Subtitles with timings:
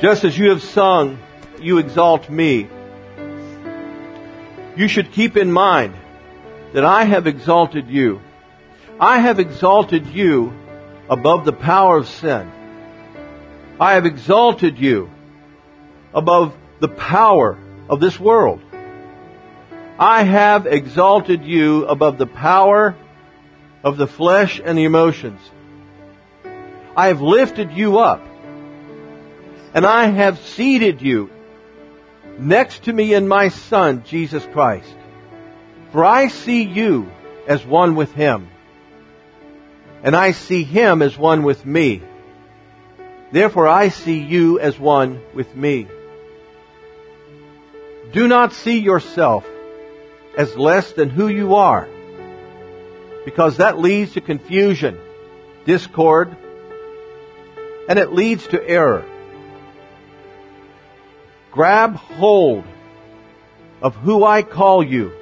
[0.00, 1.18] Just as you have sung,
[1.60, 2.68] you exalt me.
[4.76, 5.94] You should keep in mind
[6.72, 8.20] that I have exalted you.
[8.98, 10.52] I have exalted you
[11.08, 12.50] above the power of sin.
[13.78, 15.10] I have exalted you
[16.14, 18.60] above the power of this world.
[19.98, 22.96] I have exalted you above the power
[23.84, 25.40] of the flesh and the emotions.
[26.96, 28.20] I have lifted you up
[29.74, 31.30] and I have seated you
[32.38, 34.94] next to me in my Son, Jesus Christ.
[35.92, 37.10] For I see you
[37.46, 38.48] as one with Him,
[40.02, 42.02] and I see Him as one with me.
[43.30, 45.86] Therefore I see you as one with me.
[48.12, 49.46] Do not see yourself
[50.36, 51.88] as less than who you are,
[53.24, 54.98] because that leads to confusion,
[55.64, 56.36] discord,
[57.88, 59.04] and it leads to error.
[61.52, 62.64] Grab hold
[63.82, 65.12] of who I call you,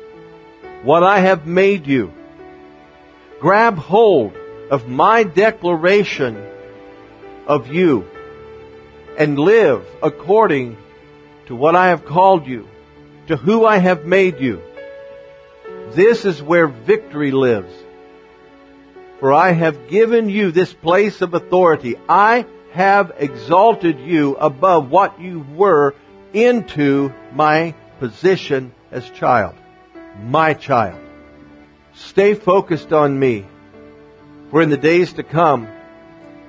[0.84, 2.12] what I have made you.
[3.40, 4.36] Grab hold
[4.70, 6.40] of my declaration
[7.48, 8.06] of you
[9.18, 10.76] and live according
[11.46, 12.68] to what I have called you,
[13.26, 14.62] to who I have made you.
[15.94, 17.74] This is where victory lives.
[19.18, 21.96] For I have given you this place of authority.
[22.08, 25.96] I have exalted you above what you were
[26.32, 29.54] into my position as child.
[30.22, 31.00] My child.
[31.94, 33.46] Stay focused on me.
[34.50, 35.68] For in the days to come,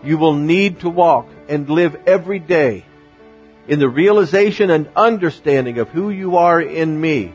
[0.03, 2.85] you will need to walk and live every day
[3.67, 7.33] in the realization and understanding of who you are in me.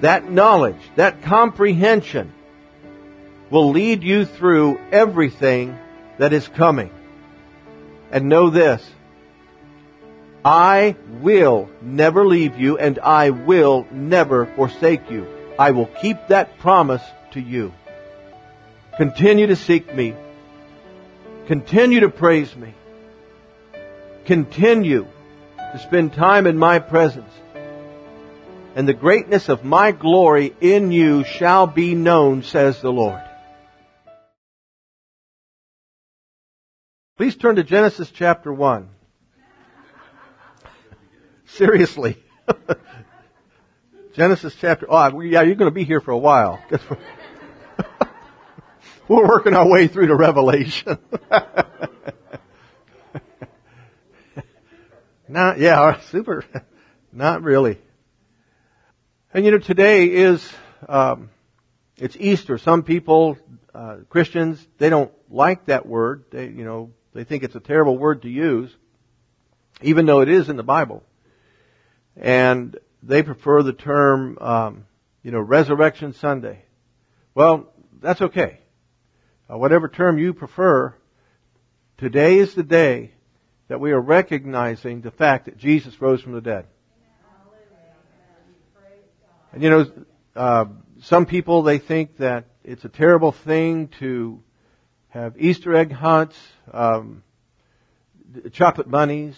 [0.00, 2.32] That knowledge, that comprehension
[3.50, 5.76] will lead you through everything
[6.18, 6.90] that is coming.
[8.12, 8.88] And know this,
[10.44, 15.26] I will never leave you and I will never forsake you.
[15.58, 17.74] I will keep that promise to you.
[18.96, 20.14] Continue to seek me.
[21.46, 22.74] Continue to praise me.
[24.24, 25.06] Continue
[25.72, 27.32] to spend time in my presence.
[28.74, 33.20] And the greatness of my glory in you shall be known, says the Lord.
[37.18, 38.88] Please turn to Genesis chapter 1.
[41.54, 42.16] Seriously.
[44.14, 46.62] Genesis chapter, oh, yeah, you're going to be here for a while.
[49.08, 50.98] We're working our way through the Revelation.
[55.28, 56.44] Not, yeah, super.
[57.12, 57.78] Not really.
[59.32, 60.48] And you know, today is,
[60.88, 61.30] um,
[61.96, 62.58] it's Easter.
[62.58, 63.38] Some people,
[63.74, 66.24] uh, Christians, they don't like that word.
[66.30, 68.74] They, you know, they think it's a terrible word to use,
[69.82, 71.04] even though it is in the Bible
[72.16, 74.86] and they prefer the term, um,
[75.22, 76.64] you know, Resurrection Sunday.
[77.34, 78.60] Well, that's okay.
[79.50, 80.94] Uh, whatever term you prefer,
[81.98, 83.12] today is the day
[83.68, 86.66] that we are recognizing the fact that Jesus rose from the dead.
[89.52, 89.86] And you know,
[90.36, 90.64] uh,
[91.02, 94.42] some people they think that it's a terrible thing to
[95.08, 96.36] have Easter egg hunts,
[96.72, 97.22] um,
[98.52, 99.36] chocolate bunnies.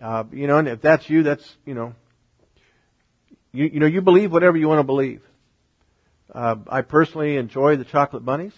[0.00, 1.94] Uh, you know, and if that's you, that's you know,
[3.52, 5.22] you, you know, you believe whatever you want to believe.
[6.32, 8.54] Uh, I personally enjoy the chocolate bunnies.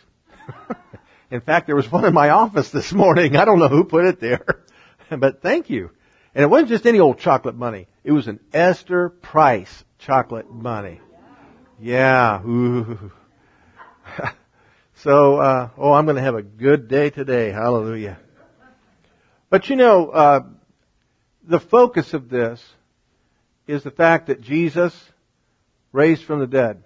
[1.30, 3.36] in fact, there was one in my office this morning.
[3.36, 4.44] I don't know who put it there,
[5.10, 5.90] but thank you.
[6.34, 7.86] And it wasn't just any old chocolate bunny.
[8.02, 11.00] It was an Esther Price chocolate bunny.
[11.80, 12.42] Yeah.
[15.04, 17.50] So, uh, oh, I'm going to have a good day today.
[17.50, 18.18] Hallelujah.
[19.50, 20.40] But you know, uh,
[21.46, 22.64] the focus of this
[23.66, 24.94] is the fact that Jesus
[25.92, 26.82] raised from the dead.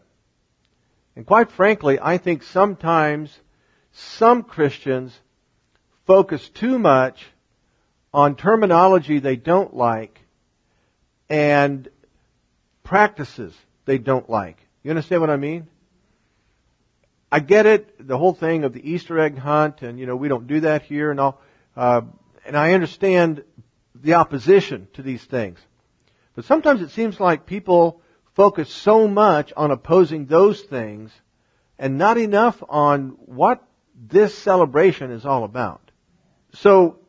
[1.16, 3.36] And quite frankly, I think sometimes
[3.92, 5.18] some Christians
[6.06, 7.26] focus too much
[8.14, 10.20] on terminology they don't like
[11.28, 11.88] and
[12.84, 13.54] practices
[13.84, 14.58] they don't like.
[14.82, 15.66] You understand what I mean?
[17.30, 20.28] I get it, the whole thing of the Easter egg hunt, and you know, we
[20.28, 21.40] don't do that here and all,
[21.76, 22.02] uh,
[22.46, 23.44] and I understand
[23.94, 25.58] the opposition to these things.
[26.38, 28.00] But sometimes it seems like people
[28.34, 31.10] focus so much on opposing those things
[31.80, 33.60] and not enough on what
[33.92, 35.90] this celebration is all about.
[36.52, 37.00] So,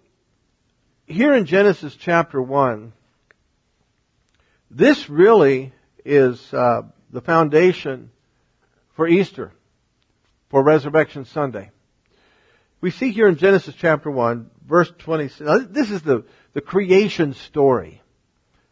[1.06, 2.92] here in Genesis chapter 1,
[4.72, 5.74] this really
[6.04, 6.82] is uh,
[7.12, 8.10] the foundation
[8.96, 9.52] for Easter,
[10.50, 11.70] for Resurrection Sunday.
[12.82, 18.02] We see here in Genesis chapter 1, verse 26, this is the, the creation story,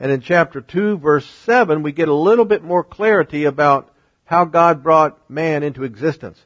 [0.00, 3.92] And in chapter 2 verse 7 we get a little bit more clarity about
[4.24, 6.44] how God brought man into existence.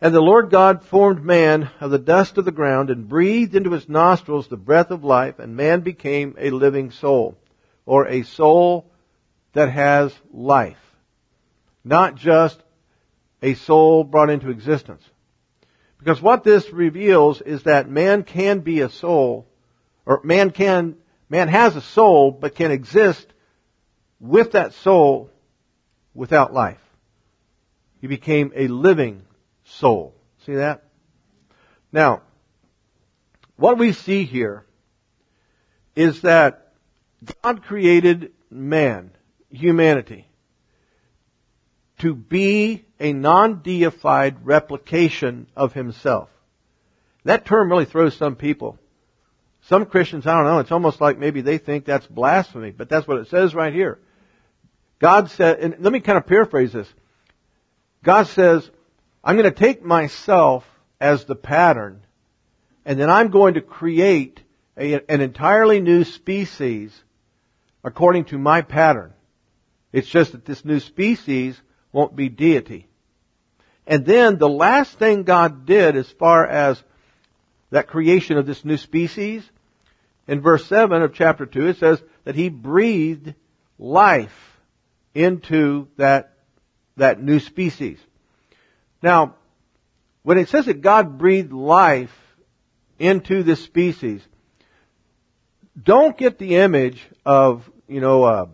[0.00, 3.70] And the Lord God formed man of the dust of the ground and breathed into
[3.70, 7.36] his nostrils the breath of life and man became a living soul
[7.86, 8.90] or a soul
[9.52, 10.78] that has life.
[11.84, 12.62] Not just
[13.42, 15.02] a soul brought into existence.
[15.98, 19.46] Because what this reveals is that man can be a soul,
[20.04, 20.96] or man can,
[21.28, 23.26] man has a soul, but can exist
[24.20, 25.30] with that soul
[26.14, 26.80] without life.
[28.00, 29.22] He became a living
[29.64, 30.14] soul.
[30.44, 30.84] See that?
[31.92, 32.22] Now,
[33.56, 34.64] what we see here
[35.94, 36.72] is that
[37.42, 39.10] God created man,
[39.50, 40.28] humanity,
[41.98, 46.28] to be a non-deified replication of himself.
[47.24, 48.78] That term really throws some people.
[49.68, 53.06] Some Christians, I don't know, it's almost like maybe they think that's blasphemy, but that's
[53.06, 53.98] what it says right here.
[55.00, 56.88] God said, and let me kind of paraphrase this.
[58.04, 58.68] God says,
[59.24, 60.64] I'm going to take myself
[61.00, 62.02] as the pattern,
[62.84, 64.40] and then I'm going to create
[64.76, 66.92] a, an entirely new species
[67.82, 69.12] according to my pattern.
[69.92, 71.60] It's just that this new species
[71.92, 72.86] won't be deity.
[73.86, 76.80] And then the last thing God did as far as
[77.70, 79.48] that creation of this new species,
[80.28, 83.34] in verse 7 of chapter 2, it says that He breathed
[83.78, 84.58] life
[85.14, 86.34] into that,
[86.96, 87.98] that new species.
[89.02, 89.36] Now,
[90.22, 92.14] when it says that God breathed life
[92.98, 94.26] into this species,
[95.80, 98.46] don't get the image of, you know, uh,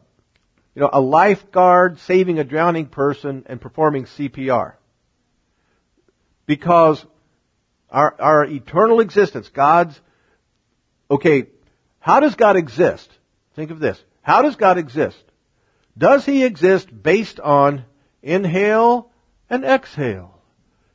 [0.75, 4.75] you know, a lifeguard saving a drowning person and performing CPR.
[6.47, 7.05] Because
[7.91, 9.99] our, our eternal existence, God's,
[11.11, 11.47] okay,
[12.03, 13.09] how does God exist?
[13.55, 14.03] Think of this.
[14.23, 15.23] How does God exist?
[15.97, 17.85] Does He exist based on
[18.23, 19.11] inhale
[19.49, 20.39] and exhale?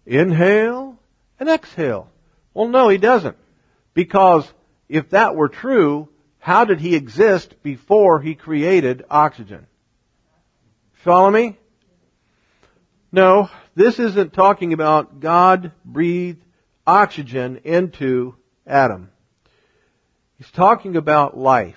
[0.05, 0.99] Inhale
[1.39, 2.09] and exhale.
[2.53, 3.37] Well, no, He doesn't.
[3.93, 4.45] Because
[4.89, 6.09] if that were true,
[6.39, 9.65] how did he exist before he created oxygen?
[11.03, 11.57] Follow me?
[13.11, 16.43] No, this isn't talking about God breathed
[16.85, 19.09] oxygen into Adam.
[20.37, 21.75] He's talking about life.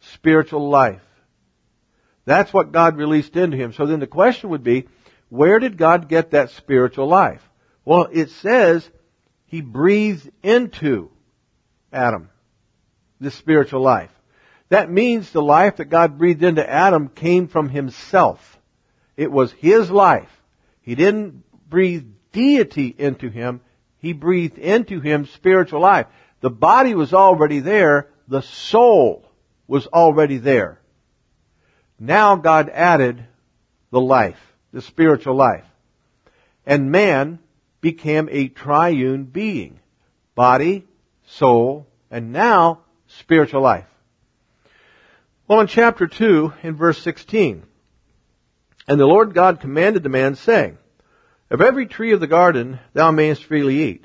[0.00, 1.02] Spiritual life.
[2.24, 3.72] That's what God released into him.
[3.72, 4.86] So then the question would be,
[5.28, 7.42] where did God get that spiritual life?
[7.84, 8.88] Well, it says
[9.46, 11.10] he breathed into
[11.92, 12.28] Adam
[13.20, 14.10] the spiritual life.
[14.68, 18.58] That means the life that God breathed into Adam came from himself.
[19.16, 20.30] It was his life.
[20.82, 23.60] He didn't breathe deity into him.
[23.98, 26.06] He breathed into him spiritual life.
[26.40, 28.08] The body was already there.
[28.28, 29.24] The soul
[29.66, 30.80] was already there.
[31.98, 33.24] Now God added
[33.90, 34.40] the life,
[34.72, 35.64] the spiritual life.
[36.64, 37.38] And man
[37.80, 39.80] became a triune being.
[40.34, 40.86] Body,
[41.26, 43.86] soul, and now spiritual life.
[45.48, 47.62] Well, in chapter 2, in verse 16,
[48.86, 50.78] and the Lord God commanded the man, saying,
[51.50, 54.04] Of every tree of the garden thou mayest freely eat,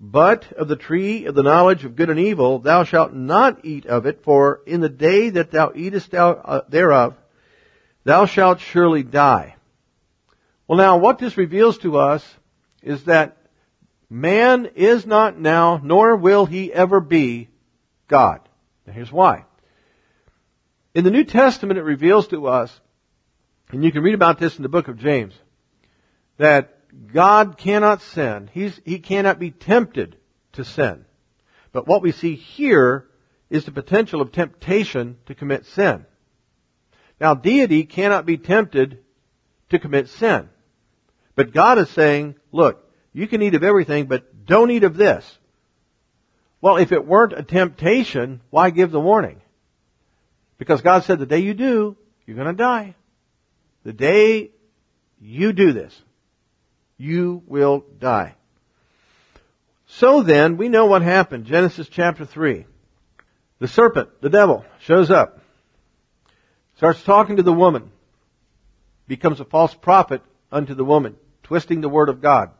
[0.00, 3.86] but of the tree of the knowledge of good and evil thou shalt not eat
[3.86, 7.16] of it, for in the day that thou eatest uh, thereof,
[8.04, 9.56] thou shalt surely die.
[10.66, 12.24] Well now, what this reveals to us
[12.82, 13.36] is that
[14.08, 17.48] man is not now, nor will he ever be,
[18.06, 18.40] God.
[18.86, 19.44] Now here's why.
[20.94, 22.80] In the New Testament, it reveals to us,
[23.70, 25.34] and you can read about this in the book of James,
[26.38, 26.77] that
[27.12, 28.48] God cannot sin.
[28.52, 30.16] He's, he cannot be tempted
[30.52, 31.04] to sin.
[31.72, 33.06] But what we see here
[33.50, 36.04] is the potential of temptation to commit sin.
[37.20, 38.98] Now, deity cannot be tempted
[39.70, 40.48] to commit sin.
[41.34, 45.38] But God is saying, look, you can eat of everything, but don't eat of this.
[46.60, 49.40] Well, if it weren't a temptation, why give the warning?
[50.58, 52.94] Because God said the day you do, you're going to die.
[53.84, 54.50] The day
[55.20, 55.98] you do this,
[56.98, 58.34] you will die.
[59.86, 61.46] So then, we know what happened.
[61.46, 62.66] Genesis chapter 3.
[63.60, 65.40] The serpent, the devil, shows up,
[66.76, 67.90] starts talking to the woman,
[69.08, 72.50] becomes a false prophet unto the woman, twisting the word of God.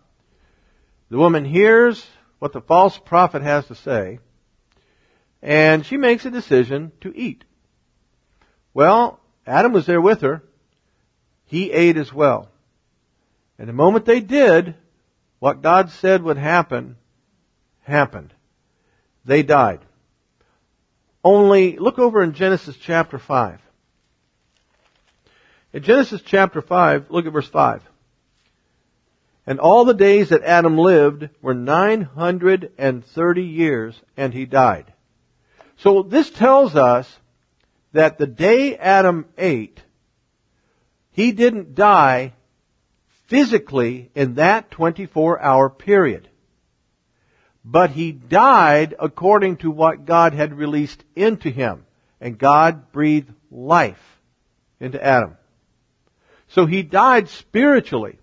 [1.10, 2.04] The woman hears
[2.38, 4.18] what the false prophet has to say,
[5.42, 7.44] and she makes a decision to eat.
[8.74, 10.42] Well, Adam was there with her.
[11.46, 12.48] He ate as well.
[13.58, 14.74] And the moment they did,
[15.40, 16.96] what God said would happen,
[17.82, 18.32] happened.
[19.24, 19.80] They died.
[21.24, 23.60] Only, look over in Genesis chapter 5.
[25.72, 27.82] In Genesis chapter 5, look at verse 5.
[29.46, 34.92] And all the days that Adam lived were 930 years, and he died.
[35.78, 37.10] So this tells us
[37.92, 39.82] that the day Adam ate,
[41.12, 42.34] he didn't die
[43.28, 46.28] physically in that 24 hour period.
[47.64, 51.84] But he died according to what God had released into him.
[52.20, 54.02] And God breathed life
[54.80, 55.36] into Adam.
[56.48, 58.18] So he died spiritually.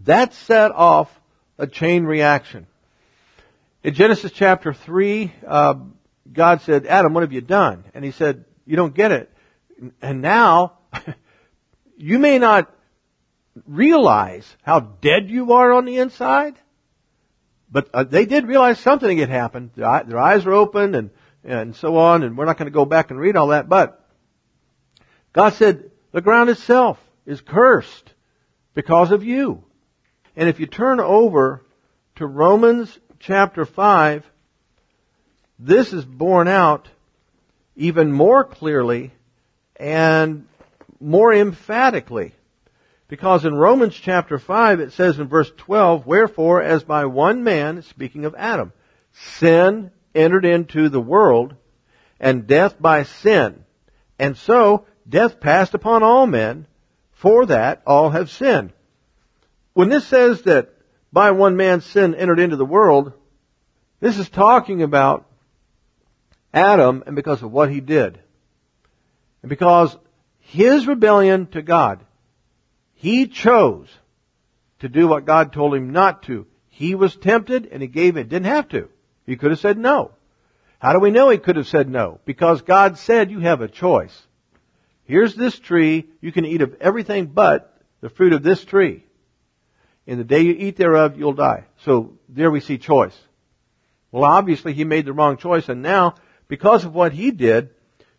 [0.00, 1.10] That set off
[1.58, 2.66] a chain reaction.
[3.82, 5.74] In Genesis chapter 3, uh,
[6.30, 7.84] God said, Adam, what have you done?
[7.94, 9.30] And he said, you don't get it.
[10.02, 10.74] And now,
[11.96, 12.70] you may not
[13.66, 16.54] realize how dead you are on the inside,
[17.70, 19.70] but uh, they did realize something had happened.
[19.74, 21.10] Their, their eyes were open and,
[21.44, 24.04] and so on, and we're not going to go back and read all that, but
[25.32, 28.12] God said, the ground itself is cursed
[28.74, 29.62] because of you.
[30.34, 31.62] And if you turn over
[32.16, 34.28] to Romans chapter 5,
[35.58, 36.88] this is borne out
[37.76, 39.12] even more clearly
[39.76, 40.46] and
[41.00, 42.34] more emphatically.
[43.10, 47.82] Because in Romans chapter 5 it says in verse 12, Wherefore as by one man,
[47.82, 48.72] speaking of Adam,
[49.40, 51.56] sin entered into the world,
[52.20, 53.64] and death by sin.
[54.16, 56.68] And so death passed upon all men,
[57.10, 58.72] for that all have sinned.
[59.72, 60.72] When this says that
[61.12, 63.12] by one man sin entered into the world,
[63.98, 65.26] this is talking about
[66.54, 68.20] Adam and because of what he did.
[69.42, 69.96] And because
[70.38, 72.04] his rebellion to God,
[73.00, 73.88] he chose
[74.80, 76.46] to do what God told him not to.
[76.68, 78.28] He was tempted and he gave it.
[78.28, 78.90] Didn't have to.
[79.24, 80.10] He could have said no.
[80.78, 82.20] How do we know he could have said no?
[82.26, 84.14] Because God said you have a choice.
[85.04, 86.10] Here's this tree.
[86.20, 89.02] You can eat of everything but the fruit of this tree.
[90.06, 91.64] In the day you eat thereof, you'll die.
[91.84, 93.18] So there we see choice.
[94.12, 96.16] Well, obviously he made the wrong choice and now
[96.48, 97.70] because of what he did,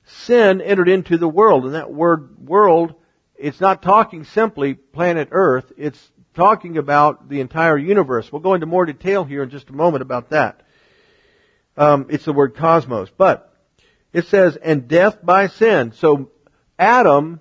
[0.05, 1.65] sin entered into the world.
[1.65, 2.95] And that word world,
[3.41, 5.99] it's not talking simply planet Earth, it's
[6.33, 8.31] talking about the entire universe.
[8.31, 10.61] We'll go into more detail here in just a moment about that.
[11.75, 13.09] Um, it's the word cosmos.
[13.17, 13.53] But
[14.13, 15.93] it says, and death by sin.
[15.93, 16.31] So
[16.77, 17.39] Adam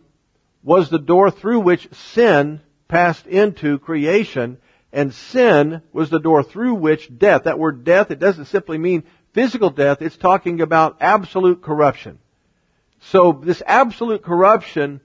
[0.63, 4.59] was the door through which sin passed into creation,
[4.93, 9.05] and sin was the door through which death, that word death, it doesn't simply mean
[9.33, 12.19] physical death, it's talking about absolute corruption.
[13.01, 15.01] So this absolute corruption,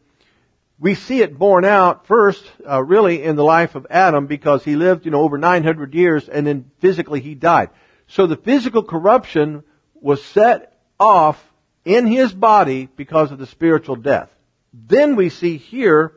[0.78, 4.76] we see it borne out first, uh, really in the life of Adam because he
[4.76, 7.70] lived, you know, over 900 years and then physically he died.
[8.08, 9.64] So the physical corruption
[9.94, 11.42] was set off
[11.86, 14.30] in his body because of the spiritual death.
[14.74, 16.14] Then we see here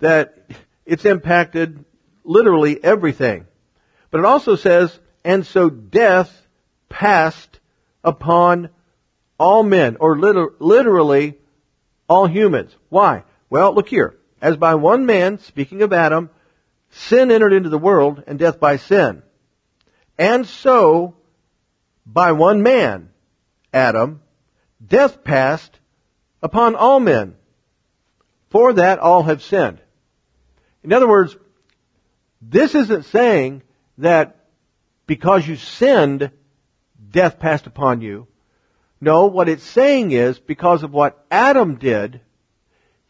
[0.00, 0.50] that
[0.84, 1.84] it's impacted
[2.24, 3.46] literally everything.
[4.10, 6.30] But it also says, and so death
[6.88, 7.60] passed
[8.04, 8.70] upon
[9.38, 11.38] all men, or literally
[12.08, 12.74] all humans.
[12.90, 13.24] Why?
[13.50, 14.16] Well, look here.
[14.40, 16.30] As by one man, speaking of Adam,
[16.90, 19.22] sin entered into the world, and death by sin.
[20.16, 21.16] And so,
[22.06, 23.10] by one man,
[23.74, 24.22] Adam,
[24.84, 25.78] death passed
[26.42, 27.34] upon all men.
[28.50, 29.80] For that all have sinned.
[30.82, 31.36] In other words,
[32.40, 33.62] this isn't saying
[33.98, 34.46] that
[35.06, 36.30] because you sinned,
[37.10, 38.26] death passed upon you.
[39.00, 42.20] No, what it's saying is because of what Adam did,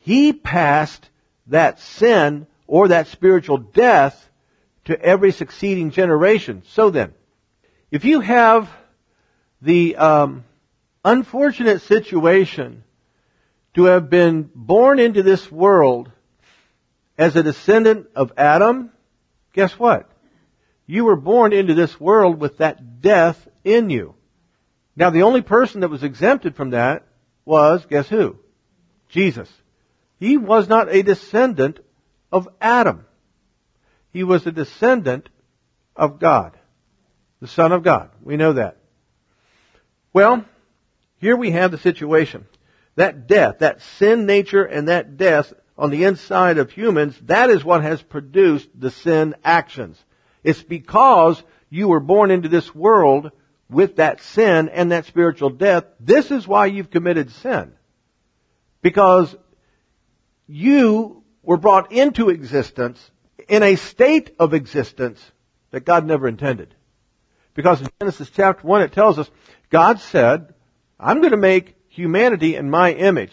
[0.00, 1.08] he passed
[1.46, 4.28] that sin or that spiritual death
[4.86, 6.62] to every succeeding generation.
[6.68, 7.12] So then,
[7.90, 8.68] if you have
[9.60, 10.44] the um,
[11.04, 12.82] unfortunate situation
[13.74, 16.10] to have been born into this world
[17.18, 18.90] as a descendant of Adam,
[19.52, 20.10] guess what?
[20.86, 24.14] You were born into this world with that death in you.
[24.96, 27.06] Now the only person that was exempted from that
[27.44, 28.38] was, guess who?
[29.08, 29.48] Jesus.
[30.20, 31.80] He was not a descendant
[32.30, 33.06] of Adam.
[34.12, 35.30] He was a descendant
[35.96, 36.56] of God.
[37.40, 38.10] The Son of God.
[38.22, 38.76] We know that.
[40.12, 40.44] Well,
[41.16, 42.46] here we have the situation.
[42.96, 47.64] That death, that sin nature and that death on the inside of humans, that is
[47.64, 49.98] what has produced the sin actions.
[50.44, 53.30] It's because you were born into this world
[53.70, 55.84] with that sin and that spiritual death.
[55.98, 57.72] This is why you've committed sin.
[58.82, 59.34] Because
[60.50, 63.10] you were brought into existence
[63.48, 65.20] in a state of existence
[65.70, 66.74] that God never intended.
[67.54, 69.30] Because in Genesis chapter 1 it tells us,
[69.70, 70.52] God said,
[70.98, 73.32] I'm going to make humanity in my image.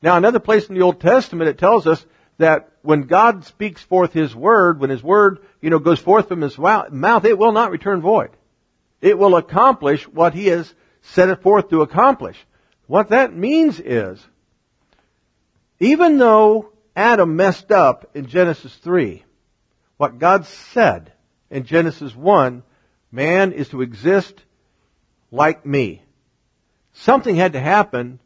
[0.00, 2.04] Now another place in the Old Testament it tells us
[2.38, 6.40] that when God speaks forth His word, when His word, you know, goes forth from
[6.40, 8.30] His mouth, it will not return void.
[9.00, 12.36] It will accomplish what He has set it forth to accomplish.
[12.86, 14.24] What that means is,
[15.80, 19.24] even though Adam messed up in Genesis 3,
[19.96, 21.12] what God said
[21.50, 22.62] in Genesis 1,
[23.10, 24.34] man is to exist
[25.30, 26.02] like me.
[26.92, 28.20] Something had to happen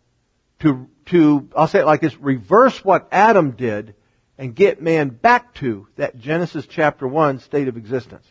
[0.60, 3.94] to, to, I'll say it like this, reverse what Adam did
[4.36, 8.26] and get man back to that Genesis chapter 1 state of existence.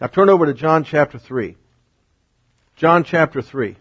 [0.00, 1.56] Now turn over to John chapter 3.
[2.76, 3.76] John chapter 3.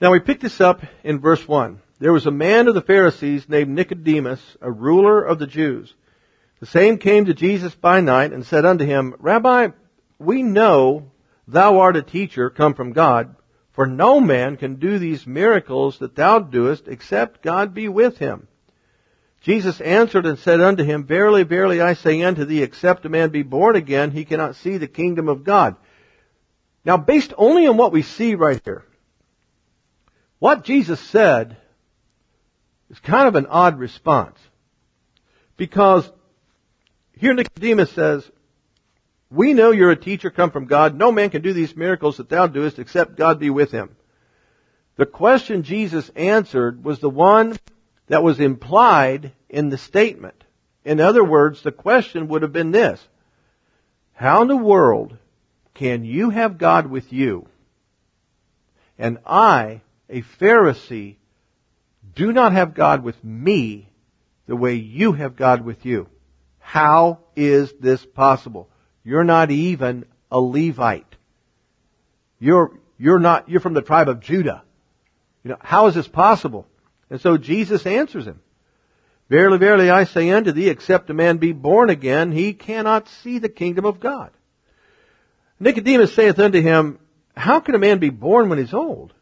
[0.00, 1.80] Now we pick this up in verse 1.
[2.00, 5.94] There was a man of the Pharisees named Nicodemus, a ruler of the Jews.
[6.58, 9.68] The same came to Jesus by night and said unto him, Rabbi,
[10.18, 11.10] we know
[11.46, 13.36] thou art a teacher come from God,
[13.72, 18.48] for no man can do these miracles that thou doest except God be with him.
[19.42, 23.28] Jesus answered and said unto him, Verily, verily, I say unto thee, except a man
[23.28, 25.76] be born again, he cannot see the kingdom of God.
[26.82, 28.84] Now, based only on what we see right here,
[30.38, 31.58] what Jesus said
[32.90, 34.38] is kind of an odd response.
[35.56, 36.10] Because
[37.12, 38.28] here Nicodemus says,
[39.30, 40.96] we know you're a teacher come from God.
[40.96, 43.94] No man can do these miracles that thou doest except God be with him.
[44.96, 47.56] The question Jesus answered was the one
[48.08, 50.44] that was implied in the statement.
[50.84, 53.06] In other words, the question would have been this.
[54.14, 55.16] How in the world
[55.74, 57.46] can you have God with you?
[58.98, 61.16] And I, a Pharisee,
[62.14, 63.88] do not have God with me
[64.46, 66.08] the way you have God with you.
[66.58, 68.68] How is this possible?
[69.04, 71.16] You're not even a Levite.
[72.38, 74.62] You're, you're not, you're from the tribe of Judah.
[75.44, 76.66] You know, how is this possible?
[77.10, 78.40] And so Jesus answers him.
[79.28, 83.38] Verily, verily, I say unto thee, except a man be born again, he cannot see
[83.38, 84.30] the kingdom of God.
[85.60, 86.98] Nicodemus saith unto him,
[87.36, 89.12] How can a man be born when he's old?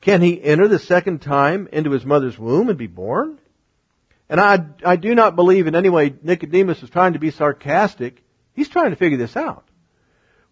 [0.00, 3.38] Can he enter the second time into his mother's womb and be born?
[4.28, 8.22] And I, I do not believe in any way Nicodemus is trying to be sarcastic.
[8.54, 9.64] He's trying to figure this out.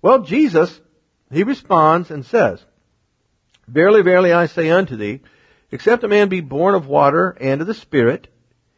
[0.01, 0.81] Well, Jesus,
[1.33, 2.65] he responds and says,
[3.67, 5.21] Verily, verily, I say unto thee,
[5.71, 8.29] Except a man be born of water and of the Spirit,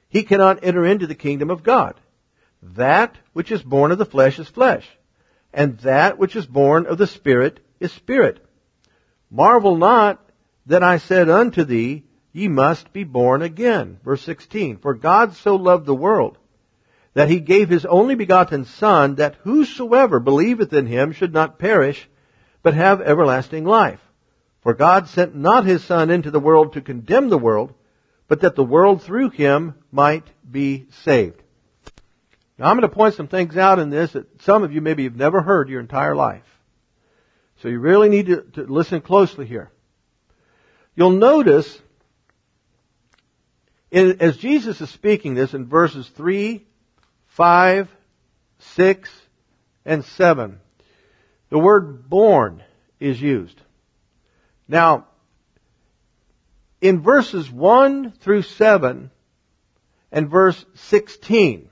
[0.08, 2.00] he cannot enter into the kingdom of God.
[2.62, 4.88] That which is born of the flesh is flesh,
[5.52, 8.42] and that which is born of the Spirit is spirit.
[9.30, 10.25] Marvel not
[10.66, 13.98] that I said unto thee, ye must be born again.
[14.04, 16.38] Verse 16, For God so loved the world,
[17.14, 22.08] that he gave his only begotten Son, that whosoever believeth in him should not perish,
[22.62, 24.00] but have everlasting life.
[24.60, 27.72] For God sent not his Son into the world to condemn the world,
[28.28, 31.40] but that the world through him might be saved.
[32.58, 35.04] Now I'm going to point some things out in this that some of you maybe
[35.04, 36.42] have never heard your entire life.
[37.62, 39.70] So you really need to, to listen closely here.
[40.96, 41.80] You'll notice
[43.90, 46.66] in, as Jesus is speaking this in verses 3,
[47.28, 47.88] 5,
[48.58, 49.10] 6,
[49.84, 50.58] and 7,
[51.50, 52.62] the word born
[52.98, 53.60] is used.
[54.66, 55.06] Now,
[56.80, 59.10] in verses 1 through 7
[60.10, 61.68] and verse 16,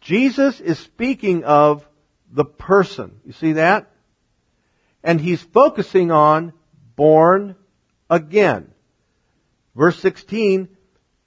[0.00, 1.86] Jesus is speaking of
[2.30, 3.20] the person.
[3.24, 3.90] You see that?
[5.02, 6.52] And he's focusing on
[6.94, 7.56] born
[8.10, 8.72] again.
[9.74, 10.68] Verse 16,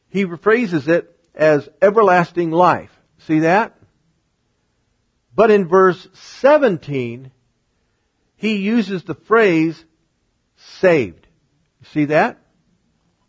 [0.10, 2.92] he rephrases it as everlasting life.
[3.20, 3.76] See that?
[5.36, 7.32] But in verse 17,
[8.36, 9.84] he uses the phrase
[10.80, 11.26] saved.
[11.94, 12.40] See that?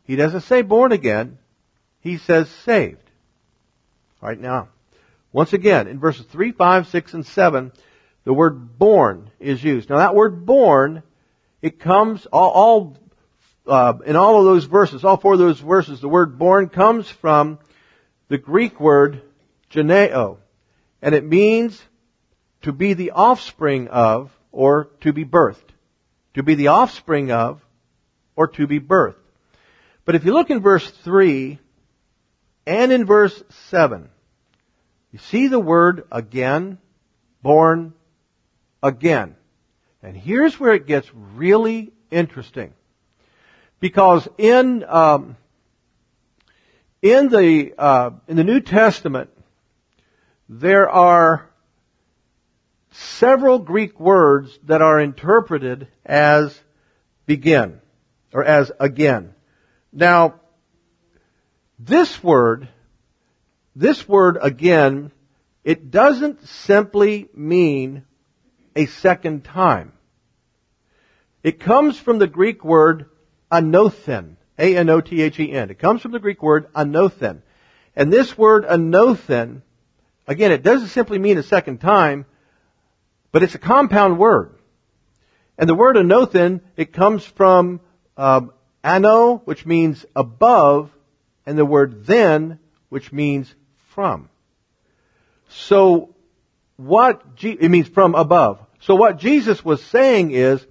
[0.03, 1.39] He doesn't say born again.
[2.01, 2.99] He says saved.
[4.21, 4.69] Right now.
[5.33, 7.73] Once again, in verses 3, 5, 6, and 7,
[8.25, 9.89] the word born is used.
[9.89, 11.03] Now that word born,
[11.63, 12.97] it comes all, all
[13.67, 17.09] uh, in all of those verses, all four of those verses, the word born comes
[17.09, 17.59] from
[18.29, 19.23] the Greek word
[19.71, 20.39] geneo,
[21.01, 21.83] and it means
[22.63, 25.71] to be the offspring of or to be birthed.
[26.35, 27.65] to be the offspring of,
[28.37, 29.15] or to be birthed.
[30.05, 31.59] But if you look in verse 3
[32.67, 34.09] and in verse 7,
[35.13, 36.79] you see the word again,
[37.43, 37.95] born
[38.83, 39.37] again.
[40.03, 42.75] And here's where it gets really interesting.
[43.85, 45.37] Because in, um,
[47.03, 49.29] in the, uh, in the New Testament,
[50.49, 51.51] there are
[52.93, 56.59] several Greek words that are interpreted as
[57.27, 57.79] begin,
[58.33, 59.35] or as again.
[59.93, 60.41] Now,
[61.79, 62.71] this word,
[63.77, 65.13] this word again,
[65.63, 68.07] it doesn't simply mean
[68.75, 69.93] a second time.
[71.43, 73.11] It comes from the Greek word
[73.51, 74.37] anothen.
[74.59, 75.71] A-N-O-T-H-E-N.
[75.71, 77.43] It comes from the Greek word anothen.
[77.97, 79.63] And this word anothen,
[80.27, 82.25] again, it doesn't simply mean a second time,
[83.33, 84.55] but it's a compound word.
[85.59, 87.81] And the word anothen, it comes from
[88.17, 88.53] um,
[88.83, 90.91] ano, which means above,
[91.47, 93.53] and the word then, which means
[93.95, 94.29] from.
[95.49, 96.15] So
[96.77, 98.61] what, it means from above.
[98.81, 100.65] So what Jesus was saying is,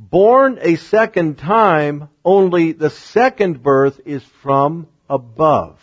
[0.00, 5.78] born a second time, only the second birth is from above.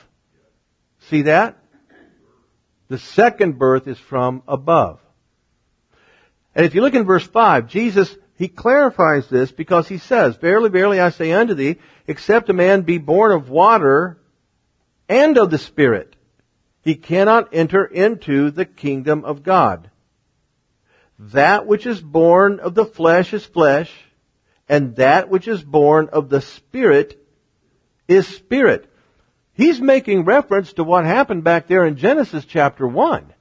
[1.09, 1.57] See that?
[2.87, 4.99] The second birth is from above.
[6.55, 10.69] And if you look in verse 5, Jesus, he clarifies this because he says, Verily,
[10.69, 11.77] verily, I say unto thee,
[12.07, 14.17] except a man be born of water
[15.07, 16.15] and of the Spirit,
[16.81, 19.91] he cannot enter into the kingdom of God.
[21.19, 23.91] That which is born of the flesh is flesh,
[24.69, 27.23] and that which is born of the Spirit
[28.07, 28.91] is spirit.
[29.53, 33.33] He's making reference to what happened back there in Genesis chapter 1.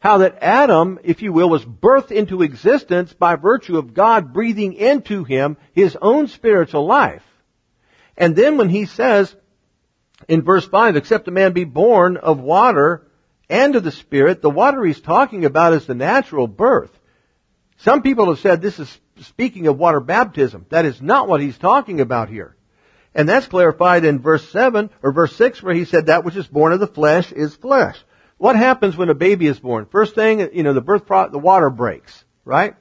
[0.00, 4.74] How that Adam, if you will, was birthed into existence by virtue of God breathing
[4.74, 7.24] into him his own spiritual life.
[8.16, 9.34] And then when he says,
[10.28, 13.08] in verse 5, except a man be born of water
[13.48, 16.96] and of the Spirit, the water he's talking about is the natural birth.
[17.78, 20.66] Some people have said this is speaking of water baptism.
[20.70, 22.56] That is not what he's talking about here.
[23.14, 26.46] And that's clarified in verse 7 or verse 6 where he said that which is
[26.46, 27.98] born of the flesh is flesh.
[28.36, 29.86] What happens when a baby is born?
[29.86, 32.76] First thing, you know, the birth pro- the water breaks, right?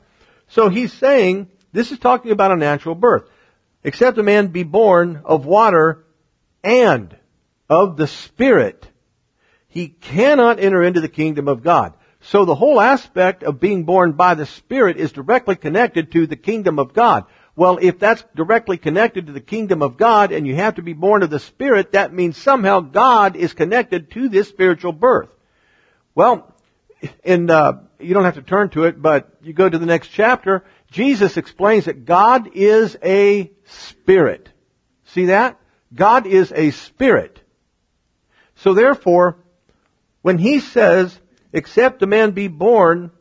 [0.50, 3.30] So he's saying this is talking about a natural birth.
[3.84, 6.06] Except a man be born of water
[6.64, 7.16] and
[7.70, 8.88] of the Spirit,
[9.68, 11.94] he cannot enter into the kingdom of God.
[12.30, 16.36] So the whole aspect of being born by the Spirit is directly connected to the
[16.36, 17.24] kingdom of God.
[17.56, 20.92] Well, if that's directly connected to the kingdom of God and you have to be
[20.92, 25.30] born of the Spirit, that means somehow God is connected to this spiritual birth.
[26.16, 26.54] Well,
[27.24, 30.10] and uh, you don't have to turn to it, but you go to the next
[30.10, 30.66] chapter.
[30.92, 34.50] Jesus explains that God is a spirit.
[35.06, 35.58] See that?
[35.96, 37.40] God is a spirit.
[38.56, 39.38] So therefore,
[40.24, 41.18] when he says,
[41.58, 43.12] except a man be born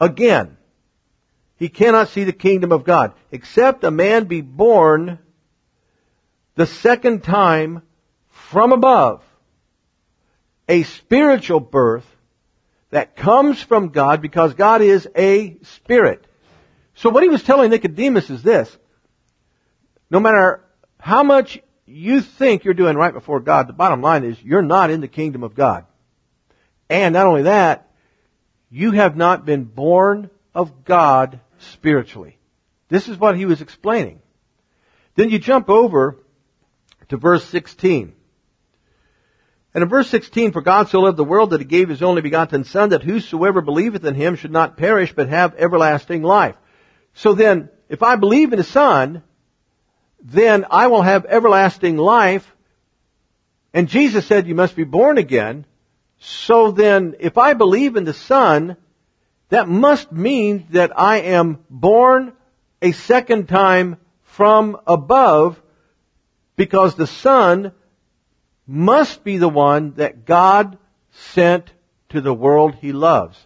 [0.00, 0.56] again,
[1.56, 3.12] he cannot see the kingdom of God.
[3.30, 5.18] Except a man be born
[6.54, 7.82] the second time
[8.30, 9.22] from above.
[10.68, 12.06] A spiritual birth
[12.90, 16.24] that comes from God because God is a spirit.
[16.94, 18.74] So what he was telling Nicodemus is this.
[20.10, 20.64] No matter
[20.98, 24.90] how much you think you're doing right before God, the bottom line is you're not
[24.90, 25.84] in the kingdom of God.
[26.90, 27.88] And not only that,
[28.68, 32.36] you have not been born of God spiritually.
[32.88, 34.20] This is what he was explaining.
[35.14, 36.18] Then you jump over
[37.08, 38.12] to verse 16.
[39.72, 42.22] And in verse 16, for God so loved the world that he gave his only
[42.22, 46.56] begotten son that whosoever believeth in him should not perish but have everlasting life.
[47.14, 49.22] So then, if I believe in his son,
[50.20, 52.52] then I will have everlasting life.
[53.72, 55.66] And Jesus said you must be born again.
[56.20, 58.76] So then, if I believe in the Son,
[59.48, 62.34] that must mean that I am born
[62.82, 65.60] a second time from above
[66.56, 67.72] because the Son
[68.66, 70.78] must be the one that God
[71.10, 71.72] sent
[72.10, 73.38] to the world He loves.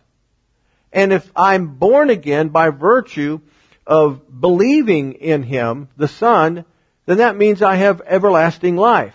[0.93, 3.41] And if I'm born again by virtue
[3.87, 6.65] of believing in Him, the Son,
[7.07, 9.15] then that means I have everlasting life.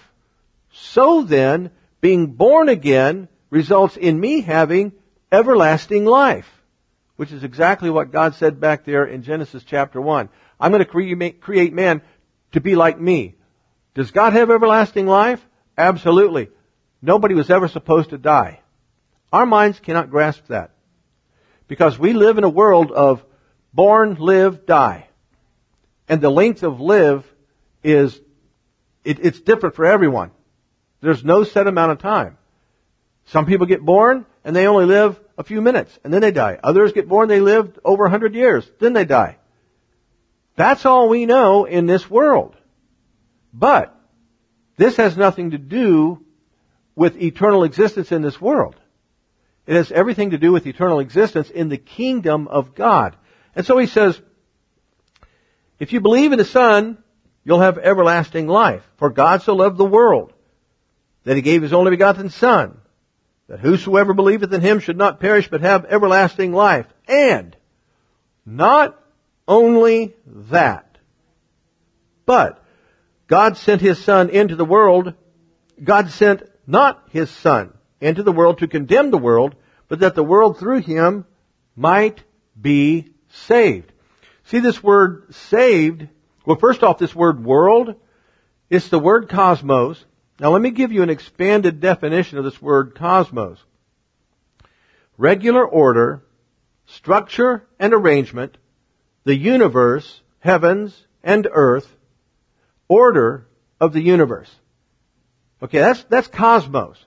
[0.72, 4.93] So then, being born again results in me having
[5.31, 6.49] everlasting life,
[7.15, 10.29] which is exactly what God said back there in Genesis chapter 1.
[10.59, 12.01] I'm going to create man
[12.51, 13.35] to be like me.
[13.93, 15.45] Does God have everlasting life?
[15.77, 16.49] Absolutely.
[17.01, 18.59] Nobody was ever supposed to die.
[19.31, 20.71] Our minds cannot grasp that.
[21.67, 23.23] Because we live in a world of
[23.73, 25.07] born, live, die.
[26.07, 27.25] And the length of live
[27.83, 28.19] is,
[29.03, 30.31] it, it's different for everyone.
[31.01, 32.38] There's no set amount of time.
[33.30, 36.60] Some people get born and they only live a few minutes and then they die.
[36.63, 39.38] Others get born, they live over a hundred years, then they die.
[40.56, 42.56] That's all we know in this world.
[43.54, 43.96] But
[44.78, 46.26] this has nothing to do
[46.96, 48.76] with eternal existence in this world.
[49.68, 53.15] It has everything to do with eternal existence in the kingdom of God.
[53.56, 54.20] And so he says,
[55.78, 56.98] if you believe in the Son,
[57.44, 58.84] you'll have everlasting life.
[58.98, 60.34] For God so loved the world
[61.24, 62.79] that he gave his only begotten Son,
[63.49, 66.85] that whosoever believeth in him should not perish but have everlasting life.
[67.07, 67.55] And
[68.45, 69.03] not
[69.47, 70.99] only that,
[72.27, 72.63] but
[73.27, 75.15] God sent his Son into the world.
[75.83, 79.55] God sent not his Son into the world to condemn the world,
[79.88, 81.25] but that the world through him
[81.75, 82.23] might
[82.59, 83.91] be saved.
[84.43, 86.07] See this word saved?
[86.45, 87.95] Well, first off, this word world,
[88.69, 90.05] it's the word cosmos.
[90.39, 93.58] Now let me give you an expanded definition of this word cosmos.
[95.17, 96.23] Regular order,
[96.86, 98.58] structure and arrangement,
[99.25, 101.93] the universe, heavens and earth,
[102.88, 103.47] order
[103.82, 104.49] of the universe.
[105.62, 106.97] Okay, that's, that's cosmos.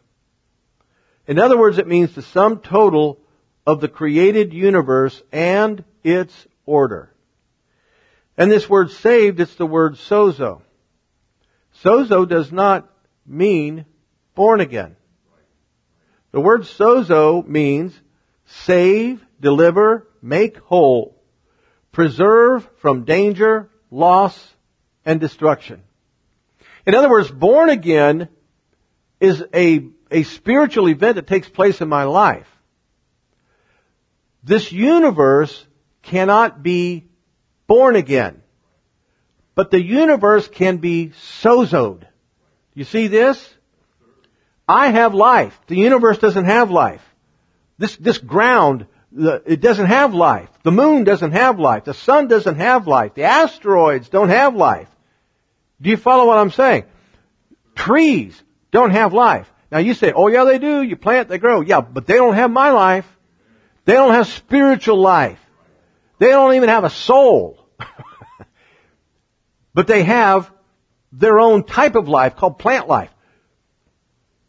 [1.26, 3.18] In other words, it means the sum total
[3.66, 7.14] of the created universe and its order.
[8.36, 10.62] And this word saved, it's the word sozo.
[11.82, 12.91] Sozo does not
[13.26, 13.84] mean
[14.34, 14.96] born again.
[16.32, 17.98] The word sozo means
[18.46, 21.16] save, deliver, make whole,
[21.92, 24.54] preserve from danger, loss,
[25.04, 25.82] and destruction.
[26.86, 28.28] In other words, born again
[29.20, 32.48] is a, a spiritual event that takes place in my life.
[34.42, 35.66] This universe
[36.02, 37.06] cannot be
[37.66, 38.42] born again.
[39.54, 42.04] But the universe can be sozoed.
[42.74, 43.52] You see this?
[44.66, 45.58] I have life.
[45.66, 47.02] The universe doesn't have life.
[47.78, 50.48] This, this ground, it doesn't have life.
[50.62, 51.84] The moon doesn't have life.
[51.84, 53.14] The sun doesn't have life.
[53.14, 54.88] The asteroids don't have life.
[55.80, 56.84] Do you follow what I'm saying?
[57.74, 59.50] Trees don't have life.
[59.70, 60.82] Now you say, oh yeah they do.
[60.82, 61.60] You plant, they grow.
[61.60, 63.06] Yeah, but they don't have my life.
[63.84, 65.40] They don't have spiritual life.
[66.18, 67.66] They don't even have a soul.
[69.74, 70.52] but they have
[71.12, 73.10] their own type of life called plant life.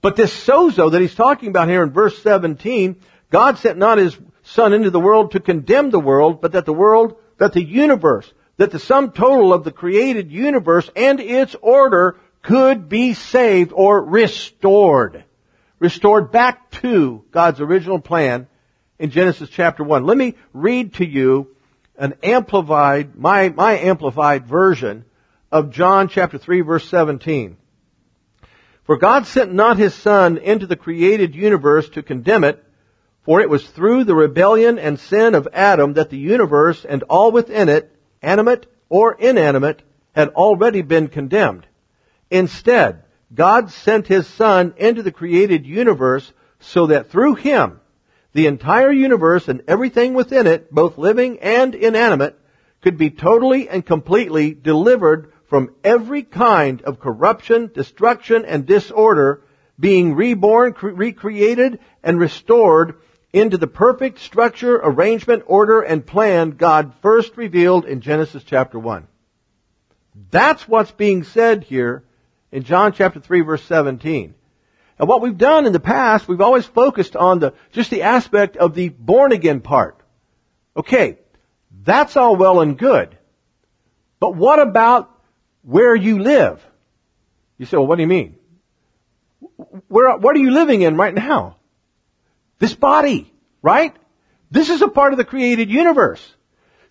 [0.01, 2.97] But this sozo that he's talking about here in verse 17,
[3.29, 6.73] God sent not his son into the world to condemn the world, but that the
[6.73, 12.17] world, that the universe, that the sum total of the created universe and its order
[12.41, 15.23] could be saved or restored.
[15.79, 18.47] Restored back to God's original plan
[18.99, 20.05] in Genesis chapter 1.
[20.05, 21.55] Let me read to you
[21.97, 25.05] an amplified, my, my amplified version
[25.53, 27.57] of John chapter 3 verse 17.
[28.85, 32.61] For God sent not his son into the created universe to condemn it,
[33.21, 37.31] for it was through the rebellion and sin of Adam that the universe and all
[37.31, 41.67] within it, animate or inanimate, had already been condemned.
[42.31, 47.79] Instead, God sent his son into the created universe so that through him,
[48.33, 52.39] the entire universe and everything within it, both living and inanimate,
[52.81, 59.43] could be totally and completely delivered from every kind of corruption, destruction, and disorder,
[59.79, 62.95] being reborn, cre- recreated, and restored
[63.31, 69.07] into the perfect structure, arrangement, order, and plan God first revealed in Genesis chapter 1.
[70.31, 72.03] That's what's being said here
[72.51, 74.33] in John chapter 3 verse 17.
[74.97, 78.57] And what we've done in the past, we've always focused on the, just the aspect
[78.57, 80.01] of the born again part.
[80.75, 81.19] Okay,
[81.83, 83.15] that's all well and good.
[84.19, 85.12] But what about
[85.63, 86.63] where you live?
[87.57, 88.35] You say, well, what do you mean?
[89.87, 91.57] Where, what are you living in right now?
[92.59, 93.95] This body, right?
[94.51, 96.23] This is a part of the created universe.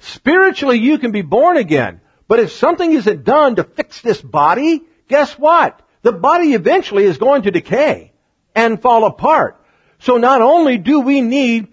[0.00, 2.00] Spiritually, you can be born again.
[2.28, 5.80] But if something isn't done to fix this body, guess what?
[6.02, 8.12] the body eventually is going to decay
[8.54, 9.64] and fall apart.
[10.00, 11.68] So not only do we need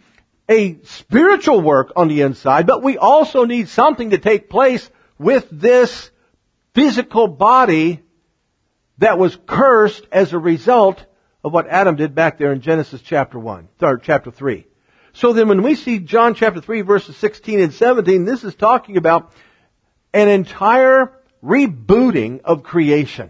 [0.47, 5.47] a spiritual work on the inside, but we also need something to take place with
[5.51, 6.09] this
[6.79, 8.01] physical body
[8.99, 11.03] that was cursed as a result
[11.43, 14.65] of what Adam did back there in Genesis chapter 1, or chapter 3.
[15.11, 18.95] So then when we see John chapter 3 verses 16 and 17, this is talking
[18.95, 19.33] about
[20.13, 21.11] an entire
[21.43, 23.29] rebooting of creation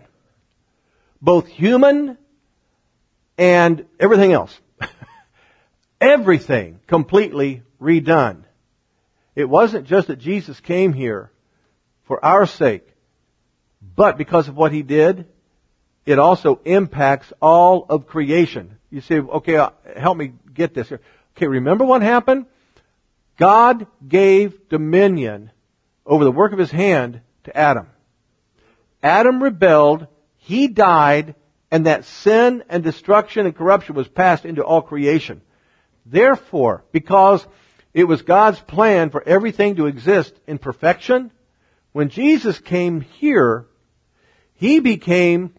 [1.22, 2.18] both human
[3.38, 4.58] and everything else.
[6.02, 8.44] everything completely redone.
[9.36, 11.32] It wasn't just that Jesus came here
[12.04, 12.88] for our sake,
[13.82, 15.28] but because of what He did,
[16.06, 18.78] it also impacts all of creation.
[18.90, 21.02] You say, okay, uh, help me get this here.
[21.38, 22.46] Okay, remember what happened?
[23.38, 25.52] God gave dominion
[26.06, 27.88] over the work of His hand to Adam.
[29.02, 31.36] Adam rebelled, he died,
[31.72, 35.42] and that sin and destruction and corruption was passed into all creation.
[36.06, 37.46] Therefore, because
[37.94, 41.32] it was God's plan for everything to exist in perfection,
[41.92, 43.68] when Jesus came here,
[44.60, 45.54] He became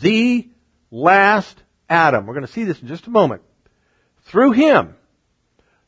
[0.00, 0.48] the
[0.90, 2.24] last Adam.
[2.24, 3.42] We're going to see this in just a moment.
[4.22, 4.96] Through Him,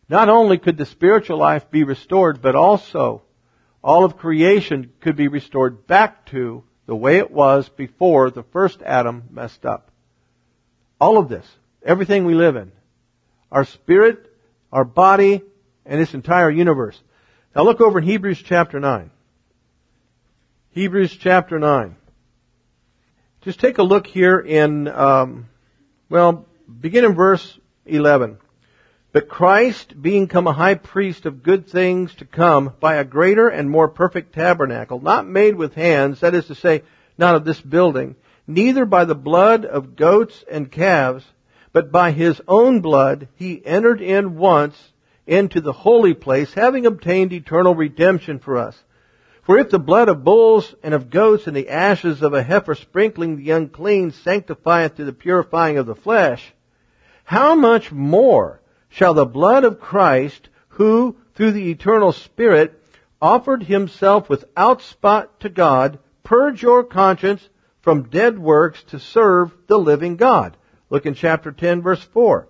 [0.06, 3.22] not only could the spiritual life be restored, but also
[3.82, 8.82] all of creation could be restored back to the way it was before the first
[8.82, 9.90] Adam messed up.
[11.00, 11.46] All of this,
[11.82, 12.72] everything we live in,
[13.50, 14.30] our spirit,
[14.70, 15.40] our body,
[15.86, 17.00] and this entire universe.
[17.54, 19.10] Now look over in Hebrews chapter 9.
[20.76, 21.96] Hebrews chapter 9.
[23.40, 25.48] Just take a look here in, um,
[26.10, 28.36] well, begin in verse 11.
[29.10, 33.48] But Christ, being come a high priest of good things to come, by a greater
[33.48, 36.82] and more perfect tabernacle, not made with hands, that is to say,
[37.16, 38.14] not of this building,
[38.46, 41.24] neither by the blood of goats and calves,
[41.72, 44.76] but by his own blood he entered in once
[45.26, 48.78] into the holy place, having obtained eternal redemption for us.
[49.46, 52.74] For if the blood of bulls and of goats and the ashes of a heifer
[52.74, 56.52] sprinkling the unclean sanctifieth to the purifying of the flesh,
[57.22, 62.82] how much more shall the blood of Christ, who through the eternal Spirit
[63.22, 67.48] offered himself without spot to God, purge your conscience
[67.82, 70.56] from dead works to serve the living God.
[70.90, 72.48] Look in chapter 10 verse 4.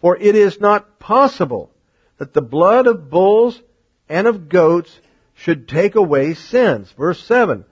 [0.00, 1.72] For it is not possible
[2.18, 3.60] that the blood of bulls
[4.08, 5.00] and of goats
[5.38, 6.92] should take away sins.
[6.98, 7.64] Verse 7.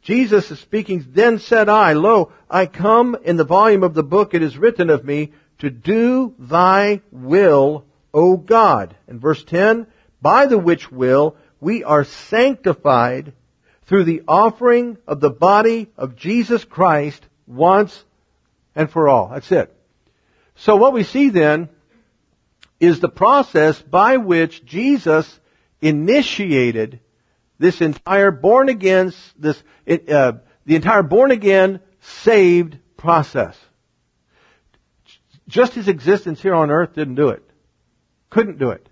[0.00, 4.34] Jesus is speaking, then said I, lo, I come in the volume of the book
[4.34, 8.96] it is written of me, to do thy will, O God.
[9.06, 9.86] And verse 10,
[10.20, 13.32] by the which will we are sanctified
[13.84, 18.04] through the offering of the body of Jesus Christ once
[18.74, 19.28] and for all.
[19.28, 19.72] That's it.
[20.56, 21.68] So what we see then
[22.80, 25.38] is the process by which Jesus
[25.82, 27.00] initiated
[27.58, 30.32] this entire born again, this, uh,
[30.64, 33.56] the entire born again saved process.
[35.48, 37.42] Just his existence here on earth didn't do it.
[38.30, 38.88] Couldn't do it.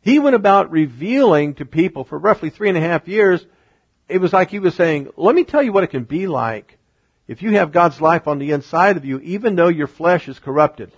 [0.00, 3.46] He went about revealing to people for roughly three and a half years,
[4.08, 6.78] it was like he was saying, let me tell you what it can be like
[7.26, 10.38] if you have God's life on the inside of you, even though your flesh is
[10.38, 10.92] corrupted.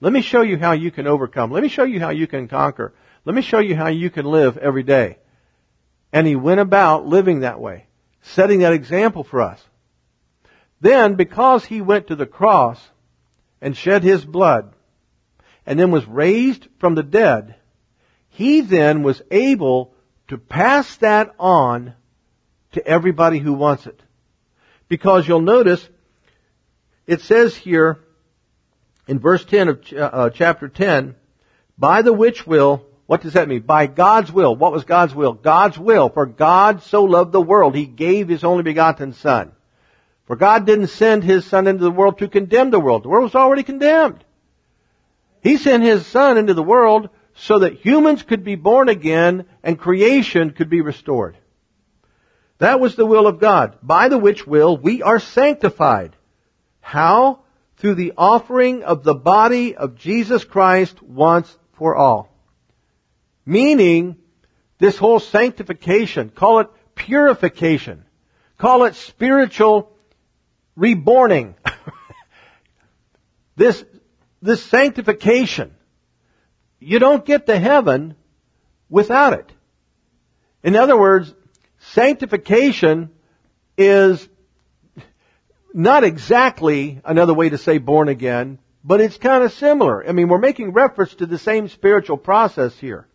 [0.00, 1.50] Let me show you how you can overcome.
[1.50, 2.92] Let me show you how you can conquer.
[3.24, 5.18] Let me show you how you can live every day.
[6.12, 7.86] And he went about living that way,
[8.22, 9.62] setting that example for us.
[10.80, 12.80] Then, because he went to the cross,
[13.60, 14.72] and shed his blood
[15.66, 17.54] and then was raised from the dead,
[18.30, 19.94] he then was able
[20.28, 21.94] to pass that on
[22.72, 24.00] to everybody who wants it.
[24.88, 25.86] Because you'll notice,
[27.06, 28.00] it says here
[29.06, 31.14] in verse 10 of uh, chapter 10,
[31.76, 33.62] by the which will, what does that mean?
[33.62, 34.54] By God's will.
[34.54, 35.32] What was God's will?
[35.32, 36.10] God's will.
[36.10, 39.50] For God so loved the world, He gave His only begotten Son.
[40.28, 43.02] For God didn't send His Son into the world to condemn the world.
[43.02, 44.24] The world was already condemned.
[45.42, 49.76] He sent His Son into the world so that humans could be born again and
[49.76, 51.36] creation could be restored.
[52.58, 56.14] That was the will of God, by the which will we are sanctified.
[56.80, 57.40] How?
[57.78, 62.29] Through the offering of the body of Jesus Christ once for all.
[63.50, 64.16] Meaning,
[64.78, 68.04] this whole sanctification, call it purification,
[68.58, 69.90] call it spiritual
[70.76, 71.56] reborning.
[73.56, 73.84] this,
[74.40, 75.74] this sanctification,
[76.78, 78.14] you don't get to heaven
[78.88, 79.50] without it.
[80.62, 81.34] In other words,
[81.78, 83.10] sanctification
[83.76, 84.28] is
[85.74, 90.08] not exactly another way to say born again, but it's kind of similar.
[90.08, 93.08] I mean, we're making reference to the same spiritual process here.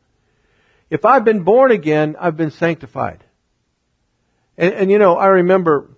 [0.95, 3.21] If I've been born again, I've been sanctified.
[4.57, 5.89] And, and you know, I remember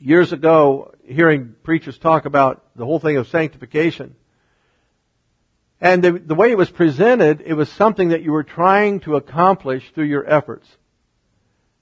[0.00, 4.16] years ago hearing preachers talk about the whole thing of sanctification.
[5.80, 9.14] And the, the, way it was presented, it was something that you were trying to
[9.14, 10.66] accomplish through your efforts.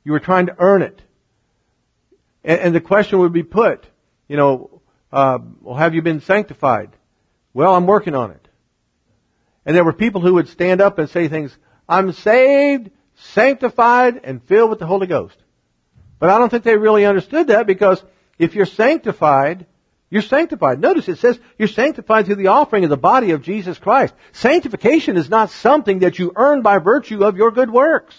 [0.05, 1.01] You were trying to earn it.
[2.45, 3.87] And, and the question would be put,
[4.29, 6.91] you know, uh, well, have you been sanctified?
[7.55, 8.49] Well, I'm working on it.
[9.65, 11.57] And there were people who would stand up and say things,
[11.89, 15.37] I'm saved, sanctified, and filled with the Holy Ghost.
[16.19, 18.03] But I don't think they really understood that because
[18.39, 19.67] if you're sanctified,
[20.09, 20.81] you're sanctified.
[20.81, 24.15] Notice it says you're sanctified through the offering of the body of Jesus Christ.
[24.33, 28.17] Sanctification is not something that you earn by virtue of your good works.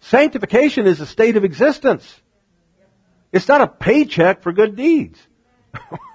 [0.00, 2.20] Sanctification is a state of existence.
[3.32, 5.18] It's not a paycheck for good deeds.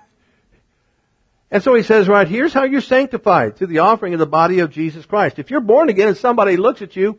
[1.56, 4.60] and so he says, right, here's how you're sanctified through the offering of the body
[4.60, 5.40] of Jesus Christ.
[5.40, 7.18] If you're born again and somebody looks at you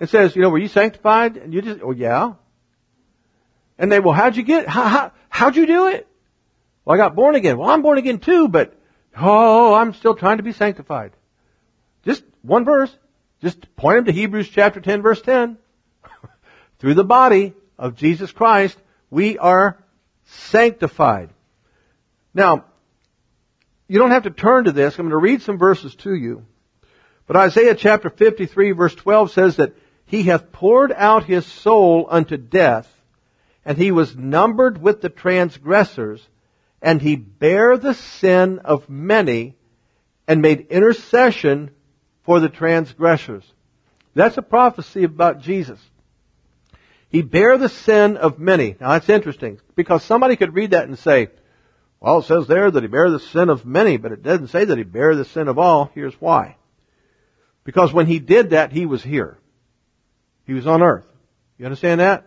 [0.00, 1.36] and says, you know, were you sanctified?
[1.36, 2.36] And you just, oh yeah.
[3.76, 6.08] And they, well, how'd you get, how, how, how'd you do it?
[6.86, 7.58] Well, I got born again.
[7.58, 8.72] Well, I'm born again too, but,
[9.14, 11.12] oh, I'm still trying to be sanctified.
[12.02, 12.96] Just one verse.
[13.42, 15.58] Just point them to Hebrews chapter 10 verse 10.
[16.78, 18.78] Through the body of Jesus Christ,
[19.10, 19.76] we are
[20.24, 21.28] sanctified.
[22.32, 22.64] Now,
[23.88, 24.98] you don't have to turn to this.
[24.98, 26.44] I'm going to read some verses to you.
[27.26, 29.74] But Isaiah chapter 53 verse 12 says that
[30.06, 32.92] he hath poured out his soul unto death,
[33.64, 36.24] and he was numbered with the transgressors,
[36.80, 39.56] and he bare the sin of many,
[40.28, 41.70] and made intercession
[42.22, 43.44] for the transgressors.
[44.14, 45.80] That's a prophecy about Jesus.
[47.08, 48.76] He bare the sin of many.
[48.80, 51.28] Now that's interesting, because somebody could read that and say,
[52.00, 54.64] well, it says there that he bare the sin of many, but it doesn't say
[54.64, 55.90] that he bare the sin of all.
[55.94, 56.56] Here's why.
[57.64, 59.38] Because when he did that, he was here.
[60.46, 61.06] He was on earth.
[61.58, 62.24] You understand that?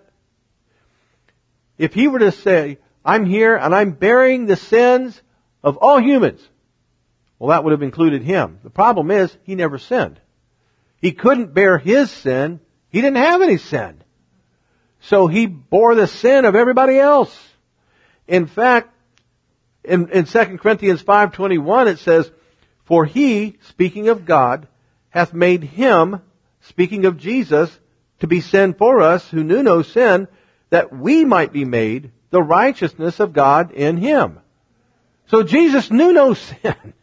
[1.78, 5.20] If he were to say, I'm here and I'm bearing the sins
[5.64, 6.42] of all humans,
[7.38, 8.60] well, that would have included him.
[8.64, 10.20] The problem is, he never sinned.
[10.98, 12.60] He couldn't bear his sin.
[12.90, 14.04] He didn't have any sin.
[15.02, 17.34] So he bore the sin of everybody else.
[18.28, 18.94] In fact,
[19.84, 22.30] in, in 2 Corinthians 5.21 it says,
[22.86, 24.68] For he, speaking of God,
[25.10, 26.22] hath made him,
[26.62, 27.78] speaking of Jesus,
[28.20, 30.28] to be sin for us who knew no sin,
[30.70, 34.40] that we might be made the righteousness of God in him.
[35.28, 36.94] So Jesus knew no sin,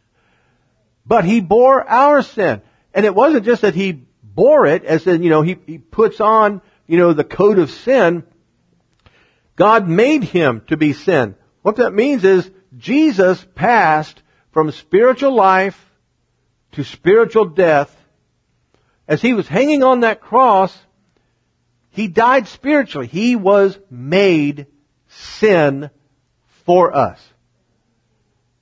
[1.05, 2.62] but he bore our sin.
[2.95, 6.20] And it wasn't just that he bore it, as in, you know, he, he puts
[6.20, 8.24] on, you know, the coat of sin.
[9.57, 11.35] God made him to be sin.
[11.62, 14.22] What that means is Jesus passed
[14.53, 15.81] from spiritual life
[16.72, 17.95] to spiritual death.
[19.09, 20.77] As he was hanging on that cross,
[21.91, 23.07] he died spiritually.
[23.07, 24.66] He was made
[25.09, 25.91] sin
[26.64, 27.20] for us.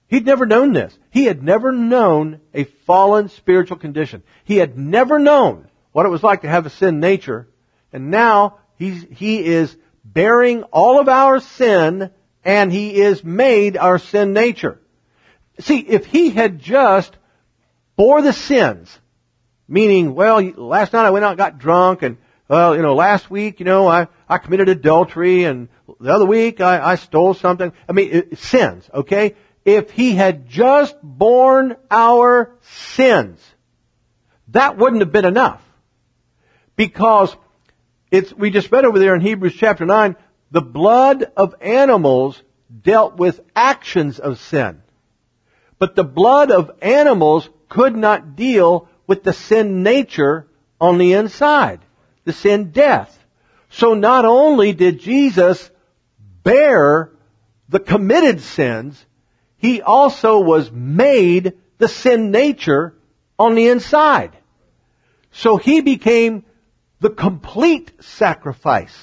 [0.07, 0.97] He'd never known this.
[1.11, 4.23] He had never known a fallen spiritual condition.
[4.45, 7.49] He had never known what it was like to have a sin nature.
[7.93, 12.11] And now he is bearing all of our sin
[12.45, 14.81] and he is made our sin nature.
[15.61, 17.17] See, if he had just
[17.97, 18.99] bore the sins,
[19.69, 22.19] meaning, well, last night I went out and got drunk and
[22.49, 25.69] well, you know, last week, you know, I, I committed adultery and
[25.99, 27.73] the other week I, I stole something.
[27.89, 29.35] I mean, it, sins, okay?
[29.65, 32.55] If he had just borne our
[32.95, 33.41] sins,
[34.49, 35.63] that wouldn't have been enough.
[36.77, 37.35] Because
[38.11, 40.17] it's, we just read over there in Hebrews chapter 9,
[40.51, 42.41] the blood of animals
[42.83, 44.83] dealt with actions of sin.
[45.79, 50.47] But the blood of animals could not deal with the sin nature
[50.81, 51.81] on the inside
[52.25, 53.19] the sin death.
[53.71, 55.71] So not only did Jesus
[56.43, 57.11] bear
[57.69, 59.05] the committed sins,
[59.57, 62.95] he also was made the sin nature
[63.39, 64.37] on the inside.
[65.33, 66.45] So he became
[67.01, 68.97] the complete sacrifice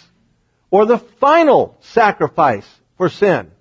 [0.72, 2.67] or the final sacrifice
[2.97, 3.51] for sin.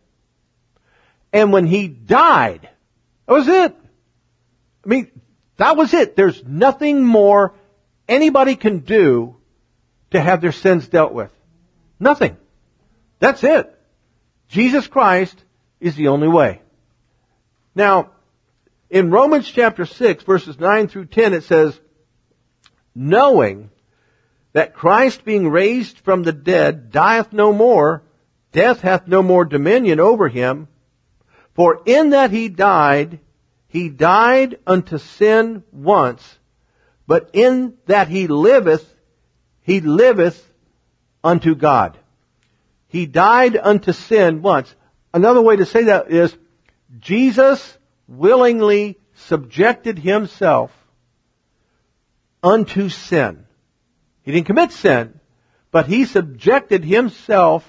[1.32, 2.68] And when he died,
[3.26, 3.76] that was it.
[4.84, 5.11] I mean,
[5.56, 6.16] that was it.
[6.16, 7.54] There's nothing more
[8.08, 9.36] anybody can do
[10.12, 11.30] to have their sins dealt with.
[11.98, 12.36] Nothing.
[13.18, 13.76] That's it.
[14.48, 15.44] Jesus Christ
[15.80, 16.62] is the only way.
[17.74, 18.11] Now,
[18.88, 21.78] in Romans chapter 6 verses 9 through 10 it says,
[22.94, 23.70] knowing
[24.53, 28.03] that Christ being raised from the dead dieth no more,
[28.53, 30.68] death hath no more dominion over him,
[31.55, 33.20] for in that he died,
[33.68, 36.38] he died unto sin once,
[37.07, 38.94] but in that he liveth,
[39.62, 40.51] he liveth
[41.22, 41.98] unto God.
[42.88, 44.74] He died unto sin once.
[45.14, 46.36] Another way to say that is,
[46.98, 47.78] Jesus
[48.09, 50.72] willingly subjected himself
[52.42, 53.46] unto sin.
[54.22, 55.18] He didn't commit sin,
[55.70, 57.64] but he subjected himself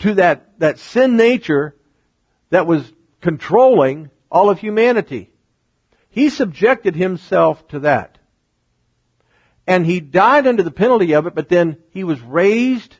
[0.00, 1.74] to that, that sin nature
[2.50, 2.90] that was
[3.20, 5.30] controlling all of humanity.
[6.10, 8.18] He subjected himself to that.
[9.66, 12.94] And he died under the penalty of it, but then he was raised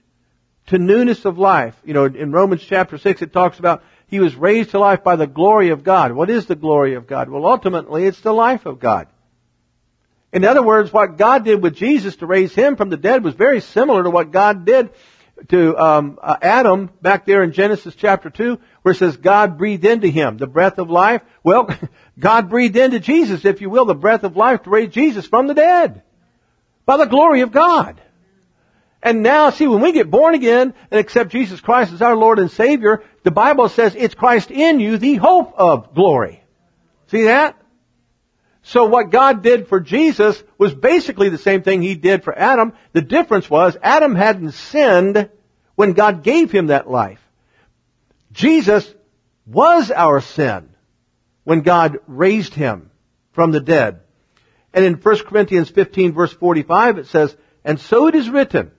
[0.68, 1.76] to newness of life.
[1.84, 5.16] You know, in Romans chapter 6 it talks about he was raised to life by
[5.16, 6.12] the glory of God.
[6.12, 7.28] What is the glory of God?
[7.28, 9.08] Well, ultimately it's the life of God.
[10.34, 13.34] In other words, what God did with Jesus to raise him from the dead was
[13.34, 14.90] very similar to what God did
[15.48, 19.84] to um, uh, Adam back there in Genesis chapter 2, where it says God breathed
[19.84, 21.22] into him the breath of life.
[21.44, 21.68] Well,
[22.18, 25.46] God breathed into Jesus, if you will, the breath of life to raise Jesus from
[25.46, 26.02] the dead
[26.84, 28.00] by the glory of God.
[29.04, 32.40] And now, see, when we get born again and accept Jesus Christ as our Lord
[32.40, 36.42] and Savior, the Bible says it's Christ in you, the hope of glory.
[37.06, 37.56] See that?
[38.64, 42.72] So what God did for Jesus was basically the same thing He did for Adam.
[42.92, 45.28] The difference was Adam hadn't sinned
[45.74, 47.20] when God gave him that life.
[48.32, 48.92] Jesus
[49.46, 50.70] was our sin
[51.44, 52.90] when God raised him
[53.32, 54.00] from the dead.
[54.72, 58.72] And in 1 Corinthians 15 verse 45 it says, And so it is written,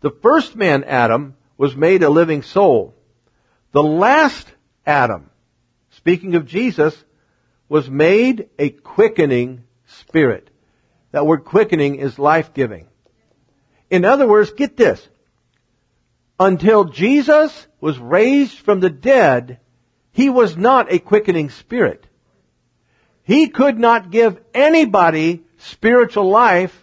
[0.00, 2.94] the first man, Adam, was made a living soul.
[3.72, 4.46] The last
[4.86, 5.30] Adam,
[5.90, 6.96] speaking of Jesus,
[7.70, 10.50] was made a quickening spirit.
[11.12, 12.88] That word quickening is life-giving.
[13.88, 15.00] In other words, get this.
[16.38, 19.60] Until Jesus was raised from the dead,
[20.10, 22.04] he was not a quickening spirit.
[23.22, 26.76] He could not give anybody spiritual life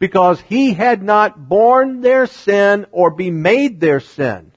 [0.00, 4.50] because he had not borne their sin or be made their sin.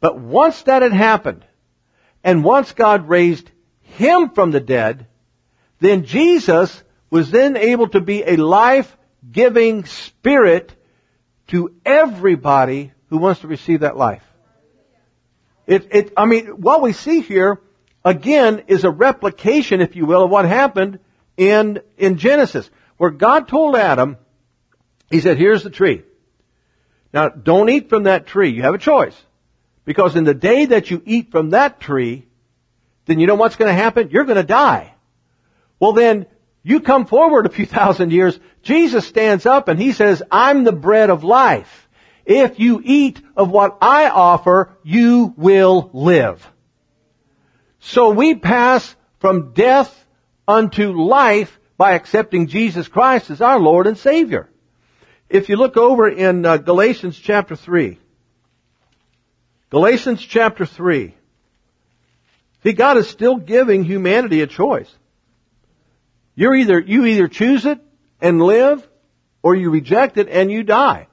[0.00, 1.44] But once that had happened,
[2.24, 3.50] and once God raised
[4.00, 5.06] him from the dead,
[5.78, 10.74] then Jesus was then able to be a life-giving spirit
[11.48, 14.22] to everybody who wants to receive that life.
[15.66, 17.60] It, it, I mean, what we see here,
[18.04, 20.98] again, is a replication, if you will, of what happened
[21.36, 24.16] in, in Genesis, where God told Adam,
[25.10, 26.02] he said, here's the tree.
[27.12, 28.50] Now, don't eat from that tree.
[28.50, 29.16] You have a choice.
[29.84, 32.26] Because in the day that you eat from that tree,
[33.06, 34.10] then you know what's going to happen?
[34.10, 34.94] You're going to die.
[35.78, 36.26] Well then,
[36.62, 40.72] you come forward a few thousand years, Jesus stands up and he says, I'm the
[40.72, 41.88] bread of life.
[42.26, 46.46] If you eat of what I offer, you will live.
[47.80, 49.92] So we pass from death
[50.46, 54.50] unto life by accepting Jesus Christ as our Lord and Savior.
[55.30, 57.98] If you look over in uh, Galatians chapter 3,
[59.70, 61.14] Galatians chapter 3,
[62.62, 64.90] see, God is still giving humanity a choice.
[66.34, 67.80] You're either, you either choose it
[68.20, 68.86] and live,
[69.42, 71.06] or you reject it and you die.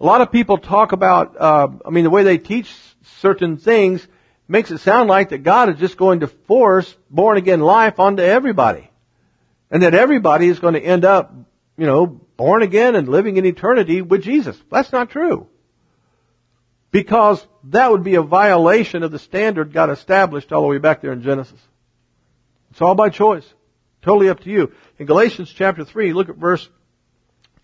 [0.00, 2.74] A lot of people talk about, uh, I mean, the way they teach
[3.20, 4.06] certain things
[4.46, 8.22] makes it sound like that God is just going to force born again life onto
[8.22, 8.90] everybody.
[9.70, 11.34] And that everybody is going to end up,
[11.76, 14.56] you know, born again and living in eternity with Jesus.
[14.70, 15.48] That's not true.
[16.90, 21.00] Because that would be a violation of the standard God established all the way back
[21.00, 21.60] there in Genesis.
[22.70, 23.46] It's all by choice.
[24.02, 24.72] Totally up to you.
[24.98, 26.68] In Galatians chapter 3, look at verse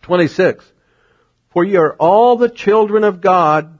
[0.03, 0.65] 26.
[1.51, 3.79] For ye are all the children of God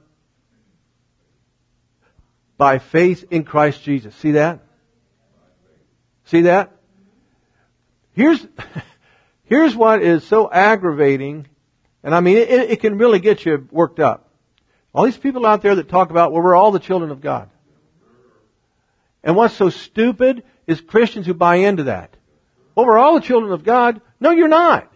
[2.57, 4.15] by faith in Christ Jesus.
[4.15, 4.61] See that?
[6.25, 6.71] See that?
[8.13, 8.45] Here's,
[9.53, 11.47] Here's what is so aggravating,
[12.01, 14.22] and I mean, it, it can really get you worked up.
[14.93, 17.49] All these people out there that talk about, well, we're all the children of God.
[19.23, 22.15] And what's so stupid is Christians who buy into that.
[22.75, 24.01] Well, we're all the children of God.
[24.19, 24.91] No, you're not.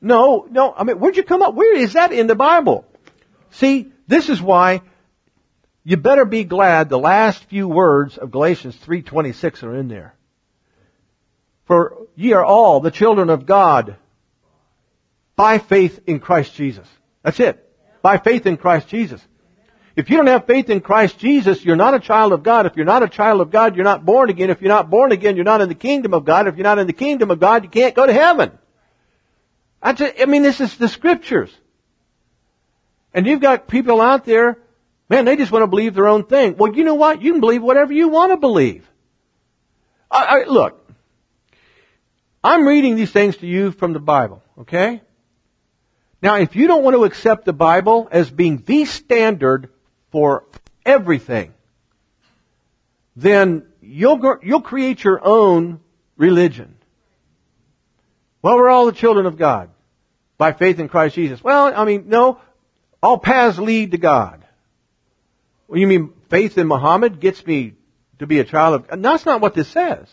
[0.00, 1.54] No, no, I mean, where'd you come up?
[1.54, 2.86] Where is that in the Bible?
[3.50, 4.82] See, this is why
[5.84, 10.14] you better be glad the last few words of Galatians 3.26 are in there.
[11.66, 13.96] For ye are all the children of God
[15.36, 16.88] by faith in Christ Jesus.
[17.22, 17.69] That's it.
[18.02, 19.24] By faith in Christ Jesus.
[19.96, 22.66] If you don't have faith in Christ Jesus, you're not a child of God.
[22.66, 24.48] If you're not a child of God, you're not born again.
[24.48, 26.46] If you're not born again, you're not in the kingdom of God.
[26.46, 28.52] If you're not in the kingdom of God, you can't go to heaven.
[29.82, 31.50] I, just, I mean, this is the scriptures.
[33.12, 34.58] And you've got people out there,
[35.08, 36.56] man, they just want to believe their own thing.
[36.56, 37.20] Well, you know what?
[37.20, 38.88] You can believe whatever you want to believe.
[40.10, 40.90] I, I, look,
[42.42, 45.02] I'm reading these things to you from the Bible, okay?
[46.22, 49.70] Now, if you don't want to accept the Bible as being the standard
[50.10, 50.44] for
[50.84, 51.54] everything,
[53.16, 55.80] then you'll, you'll create your own
[56.16, 56.76] religion.
[58.42, 59.70] Well, we're all the children of God
[60.38, 61.42] by faith in Christ Jesus.
[61.42, 62.40] Well, I mean, no,
[63.02, 64.44] all paths lead to God.
[65.68, 67.74] Well, you mean faith in Muhammad gets me
[68.18, 69.02] to be a child of, God?
[69.02, 70.06] that's not what this says.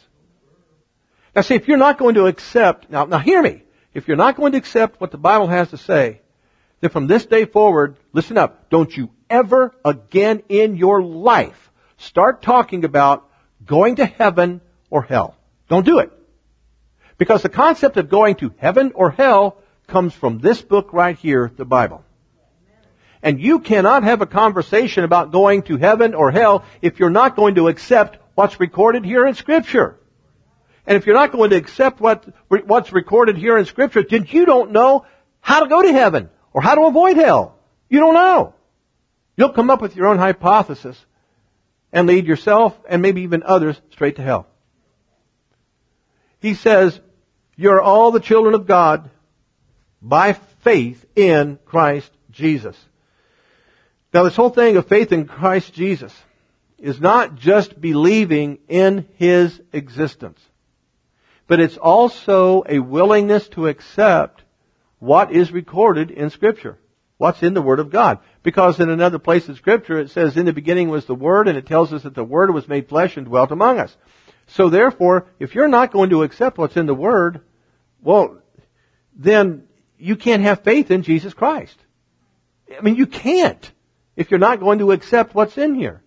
[1.36, 3.64] Now see, if you're not going to accept, now, now hear me.
[3.98, 6.22] If you're not going to accept what the Bible has to say,
[6.82, 12.44] then from this day forward, listen up, don't you ever again in your life start
[12.44, 13.28] talking about
[13.66, 15.36] going to heaven or hell.
[15.68, 16.12] Don't do it.
[17.18, 21.52] Because the concept of going to heaven or hell comes from this book right here,
[21.58, 22.06] the Bible.
[23.24, 27.36] And you cannot have a conversation about going to heaven or hell if you're not
[27.36, 30.00] going to accept what's recorded here in Scripture.
[30.88, 34.46] And if you're not going to accept what, what's recorded here in Scripture, then you
[34.46, 35.06] don't know
[35.42, 37.60] how to go to heaven or how to avoid hell.
[37.90, 38.56] You don't know.
[39.36, 40.98] You'll come up with your own hypothesis
[41.92, 44.48] and lead yourself and maybe even others straight to hell.
[46.40, 47.00] He says,
[47.58, 49.10] you're all the children of God
[50.02, 52.78] by faith in Christ Jesus.
[54.14, 56.16] Now this whole thing of faith in Christ Jesus
[56.78, 60.40] is not just believing in His existence,
[61.48, 64.44] but it's also a willingness to accept
[65.00, 66.78] what is recorded in Scripture.
[67.18, 68.20] What's in the Word of God.
[68.44, 71.58] Because in another place in Scripture it says, in the beginning was the Word, and
[71.58, 73.96] it tells us that the Word was made flesh and dwelt among us.
[74.48, 77.42] So therefore, if you're not going to accept what's in the Word,
[78.02, 78.38] well,
[79.16, 79.64] then
[79.98, 81.76] you can't have faith in Jesus Christ.
[82.78, 83.72] I mean, you can't
[84.16, 86.02] if you're not going to accept what's in here.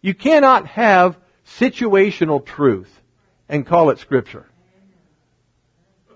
[0.00, 1.16] You cannot have
[1.58, 2.90] situational truth
[3.54, 4.46] and call it Scripture.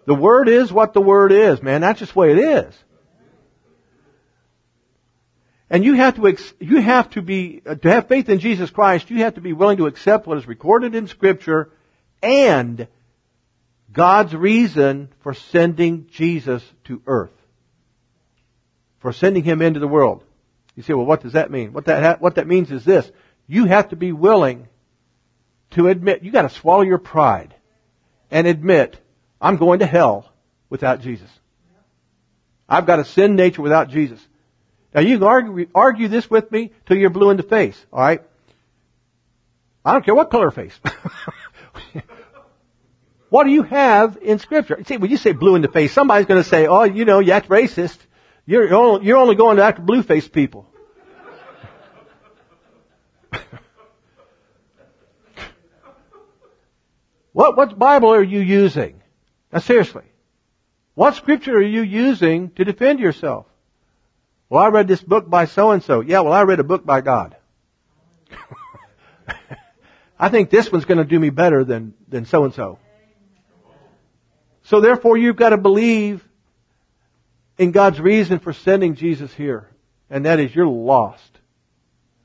[0.07, 1.83] The Word is what the Word is, man.
[1.83, 2.75] That's just the way it is.
[5.71, 9.11] And you have to, you have to be, uh, to have faith in Jesus Christ,
[9.11, 11.71] you have to be willing to accept what is recorded in Scripture
[12.23, 12.89] and
[13.93, 17.31] God's reason for sending Jesus to earth.
[18.99, 20.25] For sending Him into the world.
[20.75, 21.73] You say, well, what does that mean?
[21.73, 23.09] What that, ha- what that means is this.
[23.47, 24.67] You have to be willing
[25.73, 27.55] to admit, you gotta swallow your pride
[28.31, 29.01] and admit,
[29.41, 30.31] I'm going to hell
[30.69, 31.31] without Jesus.
[32.69, 34.21] I've got a sin nature without Jesus.
[34.95, 38.23] Now you can argue, argue this with me till you're blue in the face, alright?
[39.85, 40.79] I don't care what color face.
[43.31, 44.83] what do you have in scripture?
[44.87, 47.99] See, when you say blue in the face, somebody's gonna say, oh, you know, racist.
[48.45, 50.67] You're only, you're only going after blue faced people.
[57.39, 59.01] What, what Bible are you using?
[59.53, 60.03] Now seriously.
[60.95, 63.47] What scripture are you using to defend yourself?
[64.49, 66.01] Well, I read this book by so and so.
[66.01, 67.37] Yeah, well, I read a book by God.
[70.19, 72.81] I think this one's going to do me better than, than so and so.
[74.65, 76.27] So therefore you've got to believe
[77.57, 79.71] in God's reason for sending Jesus here.
[80.11, 81.39] And that is you're lost.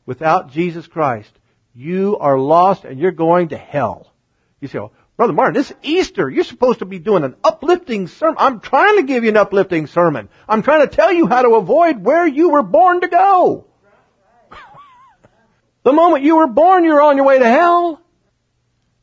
[0.08, 1.32] Without Jesus Christ,
[1.76, 4.10] you are lost and you're going to hell.
[4.60, 6.28] You say, well, Brother Martin, this is Easter.
[6.28, 8.36] You're supposed to be doing an uplifting sermon.
[8.40, 10.28] I'm trying to give you an uplifting sermon.
[10.50, 13.68] I'm trying to tell you how to avoid where you were born to go.
[15.84, 18.02] the moment you were born, you're on your way to hell.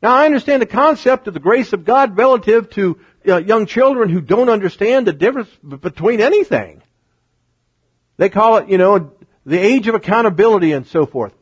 [0.02, 2.98] Now I understand the concept of the grace of God relative to
[3.28, 6.82] uh, young children who don't understand the difference between anything.
[8.16, 9.12] They call it, you know,
[9.46, 11.34] the age of accountability and so forth.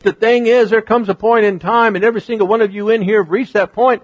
[0.00, 2.90] The thing is, there comes a point in time, and every single one of you
[2.90, 4.02] in here have reached that point.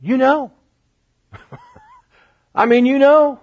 [0.00, 0.52] You know.
[2.54, 3.40] I mean, you know.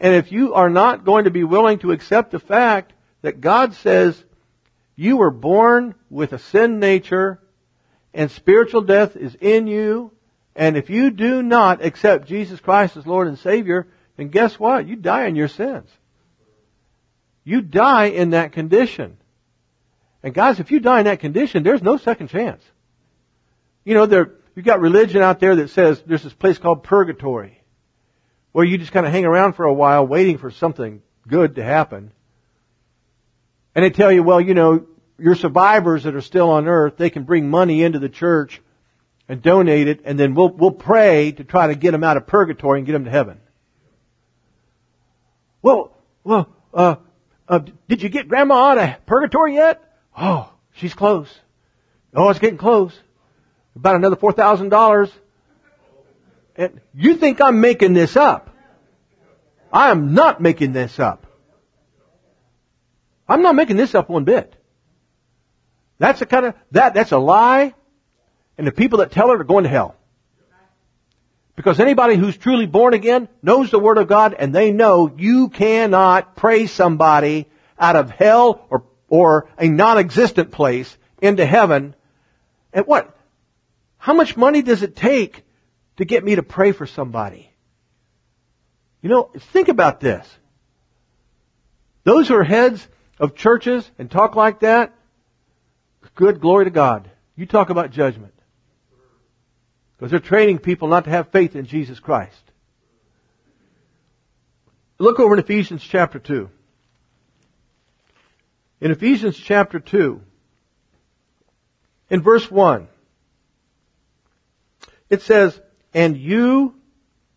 [0.00, 3.74] And if you are not going to be willing to accept the fact that God
[3.74, 4.22] says
[4.96, 7.40] you were born with a sin nature
[8.12, 10.12] and spiritual death is in you,
[10.56, 14.86] and if you do not accept Jesus Christ as Lord and Savior, then guess what?
[14.86, 15.90] You die in your sins.
[17.42, 19.18] You die in that condition.
[20.24, 22.64] And guys, if you die in that condition, there's no second chance.
[23.84, 27.62] You know, there, you've got religion out there that says there's this place called purgatory,
[28.52, 31.62] where you just kind of hang around for a while waiting for something good to
[31.62, 32.10] happen.
[33.74, 34.86] And they tell you, well, you know,
[35.18, 38.62] your survivors that are still on earth, they can bring money into the church
[39.28, 42.26] and donate it, and then we'll, we'll pray to try to get them out of
[42.26, 43.40] purgatory and get them to heaven.
[45.60, 45.94] Well,
[46.24, 46.96] well, uh,
[47.46, 49.82] uh, did you get grandma out of purgatory yet?
[50.16, 51.32] Oh, she's close.
[52.14, 52.92] Oh, it's getting close.
[53.76, 55.10] About another four thousand dollars.
[56.56, 58.50] And you think I'm making this up?
[59.72, 61.26] I am not making this up.
[63.28, 64.54] I'm not making this up one bit.
[65.98, 67.74] That's a kind of that that's a lie,
[68.56, 69.96] and the people that tell it are going to hell.
[71.56, 75.48] Because anybody who's truly born again knows the Word of God and they know you
[75.48, 77.46] cannot pray somebody
[77.78, 81.94] out of hell or or a non-existent place into heaven.
[82.72, 83.16] And what?
[83.98, 85.44] How much money does it take
[85.96, 87.50] to get me to pray for somebody.
[89.00, 90.26] You know, think about this.
[92.04, 92.86] Those who are heads
[93.18, 94.92] of churches and talk like that,
[96.14, 97.10] good glory to God.
[97.36, 98.34] You talk about judgment.
[99.96, 102.36] Because they're training people not to have faith in Jesus Christ.
[104.98, 106.50] Look over in Ephesians chapter 2.
[108.84, 110.20] In Ephesians chapter 2,
[112.10, 112.86] in verse 1,
[115.08, 115.58] it says,
[115.94, 116.74] And you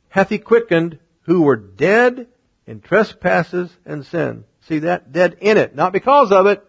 [0.10, 2.28] hath he quickened who were dead
[2.66, 4.44] in trespasses and sin.
[4.68, 5.14] See that?
[5.14, 5.74] Dead in it.
[5.74, 6.62] Not because of it.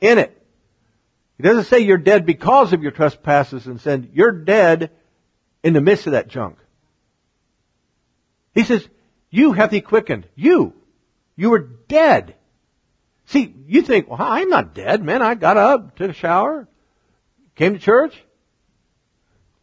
[0.00, 0.42] In it.
[1.36, 4.08] He doesn't say you're dead because of your trespasses and sin.
[4.14, 4.90] You're dead
[5.62, 6.56] in the midst of that junk.
[8.54, 8.88] He says,
[9.28, 10.26] you hath he quickened.
[10.34, 10.72] You.
[11.36, 12.36] You were dead.
[13.26, 15.22] See, you think, well, I'm not dead, man.
[15.22, 16.68] I got up, took a shower,
[17.56, 18.14] came to church,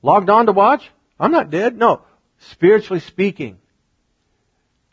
[0.02, 0.90] logged on to watch.
[1.20, 1.78] I'm not dead.
[1.78, 2.02] No.
[2.52, 3.58] Spiritually speaking.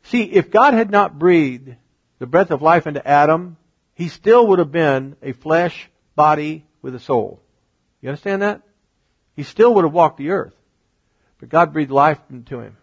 [0.04, 1.74] See, if God had not breathed
[2.18, 3.56] the breath of life into Adam,
[3.94, 7.42] he still would have been a flesh body with a soul.
[8.00, 8.62] You understand that?
[9.34, 10.54] He still would have walked the earth.
[11.38, 12.76] But God breathed life into him.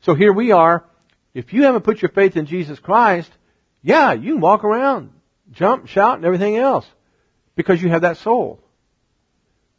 [0.00, 0.84] So here we are.
[1.34, 3.30] If you haven't put your faith in Jesus Christ,
[3.82, 5.12] yeah, you can walk around,
[5.52, 6.86] jump, shout, and everything else.
[7.54, 8.60] Because you have that soul.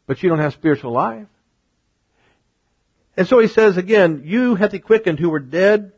[0.06, 1.26] But you don't have spiritual life.
[3.16, 5.92] And so he says again, you hath he quickened who were dead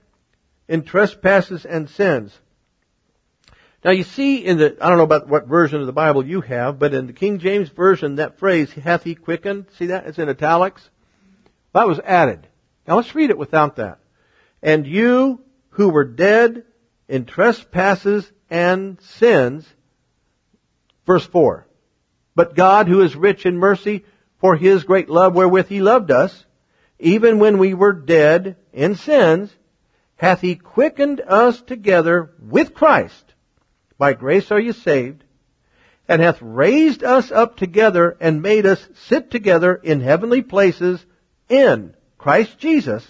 [0.69, 2.37] in trespasses and sins.
[3.85, 6.41] Now you see in the, I don't know about what version of the Bible you
[6.41, 10.07] have, but in the King James Version, that phrase, hath he quickened, see that?
[10.07, 10.89] It's in italics.
[11.73, 12.47] That was added.
[12.87, 13.99] Now let's read it without that.
[14.63, 15.41] And you
[15.71, 16.65] who were dead
[17.09, 19.67] in trespasses and sins,
[21.07, 21.67] verse 4.
[22.35, 24.05] But God who is rich in mercy
[24.39, 26.45] for his great love wherewith he loved us,
[26.99, 29.55] even when we were dead in sins,
[30.17, 33.35] hath he quickened us together with Christ.
[33.99, 35.25] By grace are you saved,
[36.09, 41.05] and hath raised us up together and made us sit together in heavenly places
[41.49, 43.07] in Christ Jesus,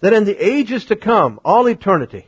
[0.00, 2.26] that in the ages to come, all eternity,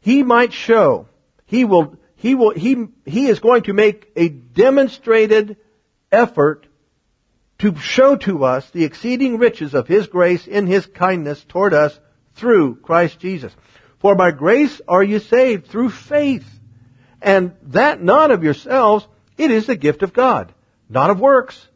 [0.00, 1.06] he might show,
[1.46, 5.56] he will, he will, he, he is going to make a demonstrated
[6.10, 6.66] effort
[7.58, 11.98] to show to us the exceeding riches of his grace in his kindness toward us
[12.34, 13.54] through Christ Jesus.
[13.98, 16.46] For by grace are you saved through faith.
[17.20, 20.54] And that not of yourselves, it is the gift of God,
[20.88, 21.68] not of works,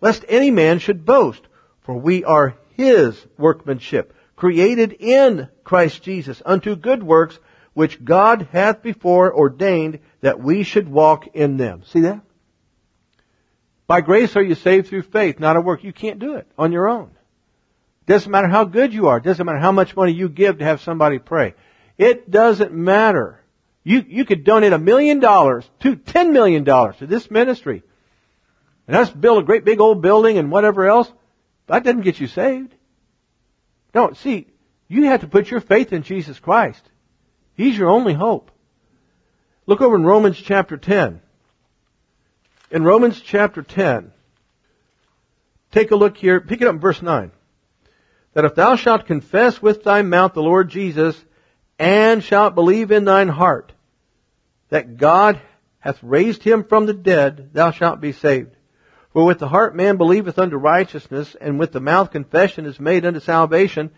[0.00, 1.42] lest any man should boast.
[1.80, 7.36] For we are his workmanship, created in Christ Jesus unto good works,
[7.74, 11.82] which God hath before ordained that we should walk in them.
[11.86, 12.20] See that?
[13.86, 15.84] By grace are you saved through faith, not a work.
[15.84, 17.10] You can't do it on your own.
[18.06, 19.20] Doesn't matter how good you are.
[19.20, 21.54] Doesn't matter how much money you give to have somebody pray.
[21.98, 23.40] It doesn't matter.
[23.84, 27.82] You, you could donate a million dollars to ten million dollars to this ministry.
[28.86, 31.10] And us build a great big old building and whatever else.
[31.66, 32.74] That doesn't get you saved.
[33.92, 34.46] Don't see,
[34.88, 36.82] you have to put your faith in Jesus Christ.
[37.54, 38.50] He's your only hope.
[39.66, 41.20] Look over in Romans chapter 10.
[42.70, 44.12] In Romans chapter 10,
[45.70, 47.30] take a look here, pick it up in verse 9.
[48.32, 51.22] That if thou shalt confess with thy mouth the Lord Jesus,
[51.78, 53.72] and shalt believe in thine heart
[54.72, 55.38] that God
[55.80, 58.56] hath raised him from the dead, thou shalt be saved.
[59.12, 63.04] For with the heart man believeth unto righteousness, and with the mouth confession is made
[63.04, 63.90] unto salvation.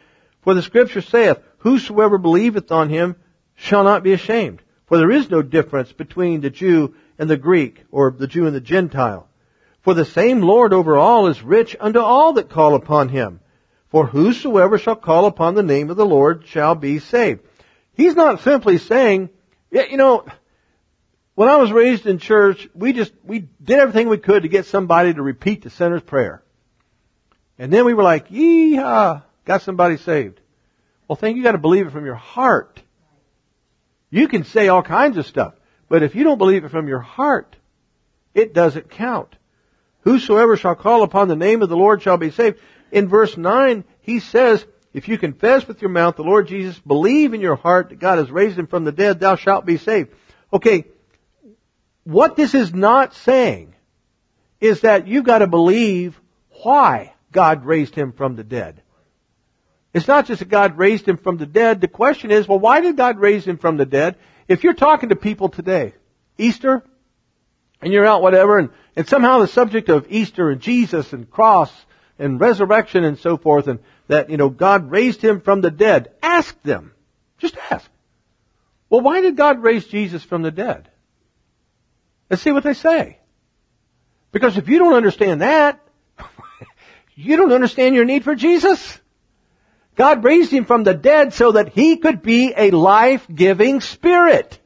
[0.43, 3.15] For the scripture saith, Whosoever believeth on him
[3.55, 4.63] shall not be ashamed.
[4.87, 8.55] For there is no difference between the Jew and the Greek, or the Jew and
[8.55, 9.29] the Gentile.
[9.83, 13.41] For the same Lord over all is rich unto all that call upon him.
[13.91, 17.43] For whosoever shall call upon the name of the Lord shall be saved.
[17.93, 19.31] He's not simply saying,
[19.71, 20.25] yeah, you know,
[21.35, 24.67] when I was raised in church, we just, we did everything we could to get
[24.67, 26.43] somebody to repeat the sinner's prayer.
[27.59, 30.41] And then we were like, yeehaw, got somebody saved.
[31.07, 32.83] Well, think you gotta believe it from your heart.
[34.15, 35.55] You can say all kinds of stuff,
[35.89, 37.57] but if you don't believe it from your heart,
[38.33, 39.35] it doesn't count.
[40.03, 42.61] Whosoever shall call upon the name of the Lord shall be saved.
[42.93, 47.35] In verse 9, he says, if you confess with your mouth the Lord Jesus, believe
[47.35, 50.11] in your heart that God has raised him from the dead, thou shalt be saved.
[50.53, 50.85] Okay,
[52.05, 53.75] what this is not saying
[54.61, 56.21] is that you've got to believe
[56.63, 58.81] why God raised him from the dead.
[59.95, 61.81] It's not just that God raised him from the dead.
[61.81, 64.17] The question is, well, why did God raise him from the dead?
[64.49, 65.95] If you're talking to people today,
[66.37, 66.83] Easter,
[67.81, 71.73] and you're out whatever, and, and somehow the subject of Easter and Jesus and cross
[72.19, 73.79] and resurrection and so forth and
[74.09, 76.11] that, you know, God raised him from the dead.
[76.21, 76.93] Ask them.
[77.39, 77.89] Just ask.
[78.91, 80.91] Well, why did God raise Jesus from the dead?
[82.29, 83.19] Let's see what they say.
[84.33, 85.81] Because if you don't understand that,
[87.15, 88.99] you don't understand your need for Jesus.
[89.97, 94.59] God raised him from the dead so that he could be a life-giving spirit.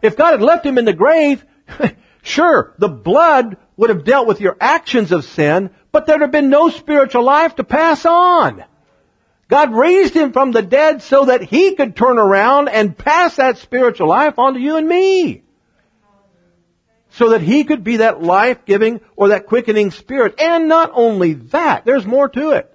[0.00, 1.44] If God had left him in the grave,
[2.22, 6.50] sure, the blood would have dealt with your actions of sin, but there'd have been
[6.50, 8.64] no spiritual life to pass on.
[9.48, 13.58] God raised him from the dead so that he could turn around and pass that
[13.58, 15.42] spiritual life on to you and me.
[17.10, 20.40] So that he could be that life-giving or that quickening spirit.
[20.40, 22.73] And not only that, there's more to it.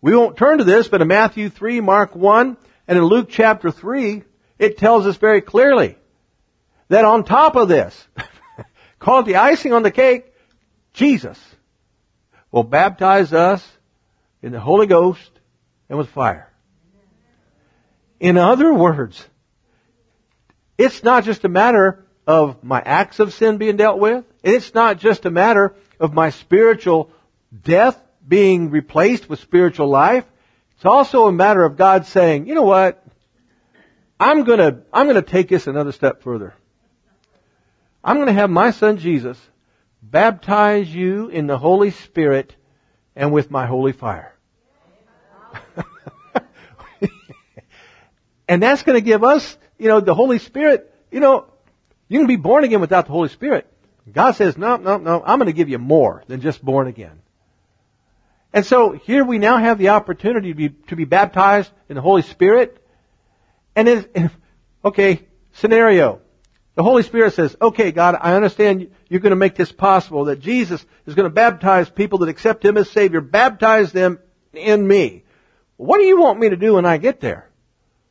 [0.00, 3.70] We won't turn to this, but in Matthew 3, Mark 1, and in Luke chapter
[3.70, 4.22] 3,
[4.58, 5.96] it tells us very clearly
[6.88, 8.06] that on top of this,
[8.98, 10.32] called the icing on the cake,
[10.92, 11.38] Jesus
[12.50, 13.66] will baptize us
[14.40, 15.30] in the Holy Ghost
[15.88, 16.50] and with fire.
[18.20, 19.24] In other words,
[20.76, 24.24] it's not just a matter of my acts of sin being dealt with.
[24.42, 27.10] It's not just a matter of my spiritual
[27.62, 30.24] death being replaced with spiritual life.
[30.76, 33.02] It's also a matter of God saying, you know what?
[34.20, 36.54] I'm gonna, I'm gonna take this another step further.
[38.04, 39.38] I'm gonna have my son Jesus
[40.02, 42.54] baptize you in the Holy Spirit
[43.16, 44.34] and with my holy fire.
[48.48, 51.46] and that's gonna give us, you know, the Holy Spirit, you know,
[52.08, 53.66] you can be born again without the Holy Spirit.
[54.10, 57.20] God says, no, no, no, I'm gonna give you more than just born again.
[58.52, 62.00] And so here we now have the opportunity to be, to be baptized in the
[62.00, 62.82] Holy Spirit
[63.76, 64.06] and is,
[64.84, 66.20] okay, scenario.
[66.74, 70.40] The Holy Spirit says, okay, God, I understand you're going to make this possible, that
[70.40, 73.20] Jesus is going to baptize people that accept Him as Savior.
[73.20, 74.20] Baptize them
[74.52, 75.24] in me.
[75.76, 77.48] What do you want me to do when I get there?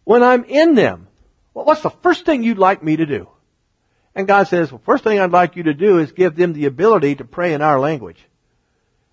[0.03, 1.07] When I'm in them?
[1.53, 3.29] Well, what's the first thing you'd like me to do?
[4.13, 6.65] And God says, well, first thing I'd like you to do is give them the
[6.65, 8.19] ability to pray in our language.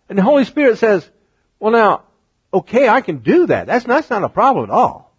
[0.08, 1.08] And the Holy Spirit says,
[1.64, 2.02] well now,
[2.52, 3.66] okay, I can do that.
[3.66, 5.16] That's, that's not a problem at all.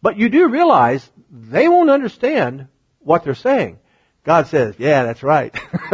[0.00, 2.68] But you do realize they won't understand
[3.00, 3.80] what they're saying.
[4.24, 5.52] God says, yeah, that's right.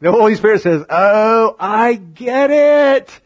[0.00, 3.20] the Holy Spirit says, oh, I get it.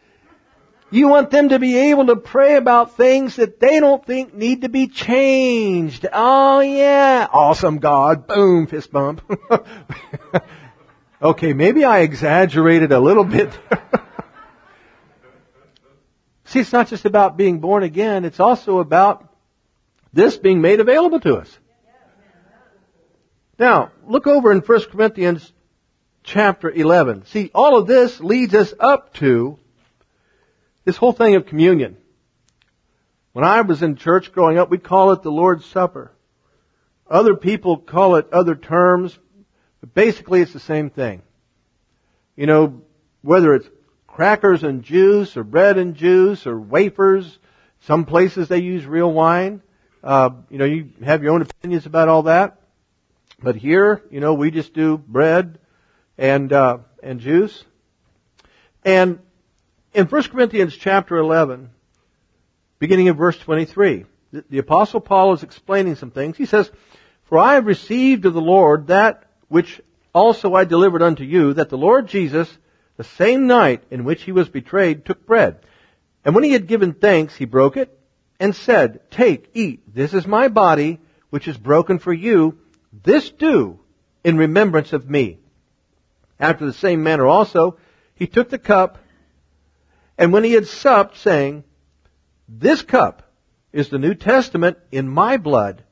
[0.91, 4.61] You want them to be able to pray about things that they don't think need
[4.61, 6.05] to be changed.
[6.13, 7.27] Oh yeah.
[7.33, 8.27] Awesome God.
[8.27, 8.67] Boom.
[8.67, 9.21] Fist bump.
[11.23, 13.51] okay, maybe I exaggerated a little bit.
[16.45, 19.27] See, it's not just about being born again, it's also about
[20.11, 21.57] this being made available to us.
[23.57, 25.51] Now, look over in 1 Corinthians
[26.23, 27.25] chapter 11.
[27.27, 29.57] See, all of this leads us up to
[30.85, 31.97] this whole thing of communion.
[33.31, 36.11] When I was in church growing up, we'd call it the Lord's Supper.
[37.07, 39.17] Other people call it other terms,
[39.83, 41.23] but basically it's the same thing.
[42.37, 42.83] You know,
[43.21, 43.67] whether it's
[44.07, 47.37] crackers and juice or bread and juice or wafers.
[47.81, 49.61] Some places they use real wine.
[50.01, 52.61] Uh, you know, you have your own opinions about all that.
[53.41, 55.59] But here, you know, we just do bread
[56.17, 57.65] and, uh, and juice.
[58.85, 59.19] And
[59.93, 61.71] in 1 Corinthians chapter 11,
[62.79, 66.37] beginning in verse 23, the, the apostle Paul is explaining some things.
[66.37, 66.71] He says,
[67.23, 69.79] For I have received of the Lord that which
[70.15, 72.49] also I delivered unto you, that the Lord Jesus,
[72.97, 75.59] the same night in which he was betrayed, took bread.
[76.25, 77.95] And when he had given thanks, he broke it
[78.39, 80.99] and said, Take, eat, this is my body,
[81.29, 82.57] which is broken for you.
[83.03, 83.79] This do
[84.23, 85.37] in remembrance of me.
[86.39, 87.77] After the same manner also,
[88.15, 88.97] he took the cup,
[90.17, 91.63] and when he had supped, saying,
[92.49, 93.31] This cup
[93.71, 95.83] is the New Testament in my blood.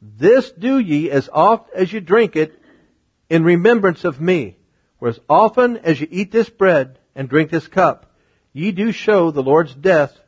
[0.00, 2.59] This do ye as oft as you drink it
[3.30, 4.56] in remembrance of me.
[4.98, 8.12] For as often as you eat this bread and drink this cup,
[8.52, 10.18] ye do show the Lord's death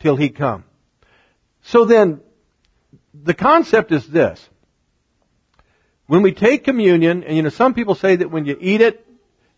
[0.00, 0.64] till he come.
[1.62, 2.20] So then,
[3.14, 4.48] the concept is this.
[6.06, 9.06] When we take communion, and you know, some people say that when you eat it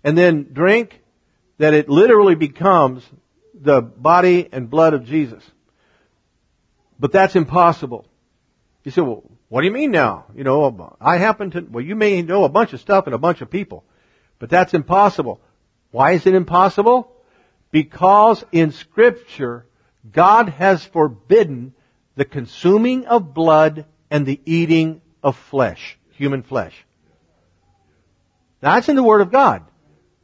[0.05, 1.01] and then drink,
[1.57, 3.03] that it literally becomes
[3.55, 5.43] the body and blood of Jesus.
[6.99, 8.07] But that's impossible.
[8.85, 9.23] You say, well,
[9.53, 10.25] what do you mean now?
[10.35, 13.19] You know, I happen to, well, you may know a bunch of stuff and a
[13.19, 13.85] bunch of people.
[14.39, 15.43] But that's impossible.
[15.91, 17.13] Why is it impossible?
[17.71, 19.67] Because in scripture,
[20.11, 21.75] God has forbidden
[22.15, 26.87] the consuming of blood and the eating of flesh, human flesh.
[28.61, 29.65] That's in the Word of God.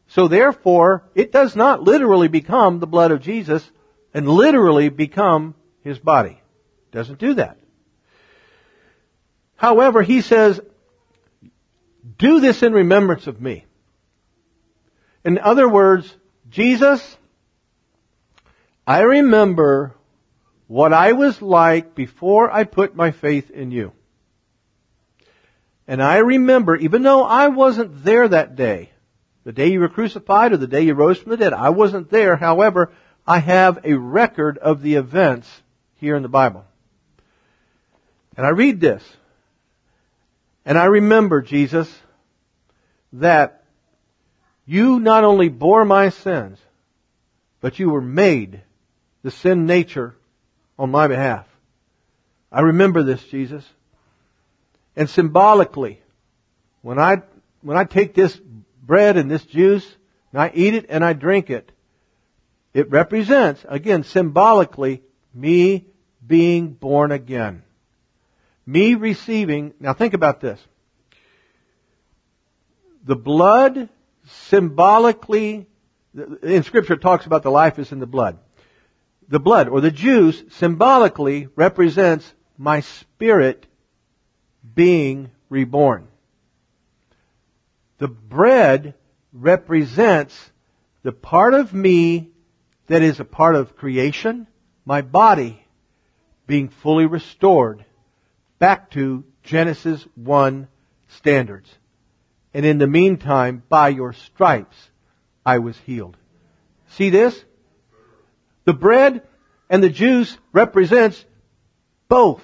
[0.06, 3.70] So therefore, it does not literally become the blood of Jesus
[4.14, 5.54] and literally become
[5.84, 6.40] His body.
[6.90, 7.58] It doesn't do that.
[9.58, 10.60] However, He says,
[12.16, 13.66] do this in remembrance of me.
[15.24, 16.16] In other words,
[16.48, 17.18] Jesus,
[18.86, 19.94] I remember
[20.68, 23.92] what I was like before I put my faith in you.
[25.88, 28.90] And I remember, even though I wasn't there that day,
[29.42, 32.10] the day you were crucified or the day you rose from the dead, I wasn't
[32.10, 32.36] there.
[32.36, 32.92] However,
[33.26, 35.50] I have a record of the events
[35.96, 36.64] here in the Bible.
[38.36, 39.02] And I read this.
[40.68, 41.90] And I remember, Jesus,
[43.14, 43.64] that
[44.66, 46.58] you not only bore my sins,
[47.62, 48.60] but you were made
[49.22, 50.14] the sin nature
[50.78, 51.46] on my behalf.
[52.52, 53.64] I remember this, Jesus.
[54.94, 56.02] And symbolically,
[56.82, 57.22] when I,
[57.62, 58.38] when I take this
[58.82, 59.90] bread and this juice,
[60.32, 61.72] and I eat it and I drink it,
[62.74, 65.02] it represents, again, symbolically,
[65.32, 65.86] me
[66.26, 67.62] being born again.
[68.68, 70.60] Me receiving, now think about this.
[73.02, 73.88] The blood
[74.26, 75.66] symbolically,
[76.42, 78.36] in scripture talks about the life is in the blood.
[79.26, 83.66] The blood or the juice symbolically represents my spirit
[84.74, 86.08] being reborn.
[87.96, 88.92] The bread
[89.32, 90.38] represents
[91.02, 92.32] the part of me
[92.88, 94.46] that is a part of creation,
[94.84, 95.64] my body
[96.46, 97.86] being fully restored
[98.58, 100.68] back to Genesis 1
[101.08, 101.70] standards.
[102.54, 104.76] And in the meantime, by your stripes,
[105.44, 106.16] I was healed.
[106.90, 107.44] See this?
[108.64, 109.22] The bread
[109.70, 111.24] and the juice represents
[112.08, 112.42] both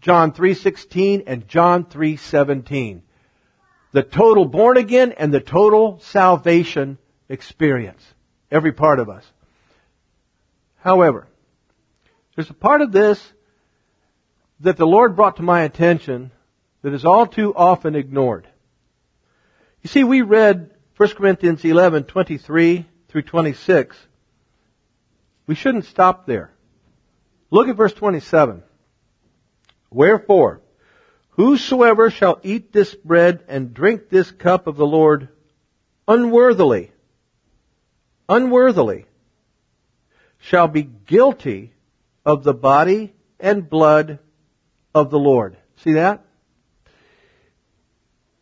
[0.00, 3.02] John 3:16 and John 3:17.
[3.92, 6.98] The total born again and the total salvation
[7.28, 8.02] experience.
[8.50, 9.24] Every part of us.
[10.76, 11.26] However,
[12.34, 13.32] there's a part of this
[14.60, 16.30] that the Lord brought to my attention
[16.82, 18.46] that is all too often ignored.
[19.82, 23.96] You see, we read 1 Corinthians 11, 23 through 26.
[25.46, 26.52] We shouldn't stop there.
[27.50, 28.62] Look at verse 27.
[29.90, 30.60] Wherefore,
[31.30, 35.28] whosoever shall eat this bread and drink this cup of the Lord
[36.08, 36.92] unworthily,
[38.28, 39.06] unworthily,
[40.38, 41.72] shall be guilty
[42.24, 44.18] of the body and blood
[44.96, 45.58] of the Lord.
[45.84, 46.24] See that?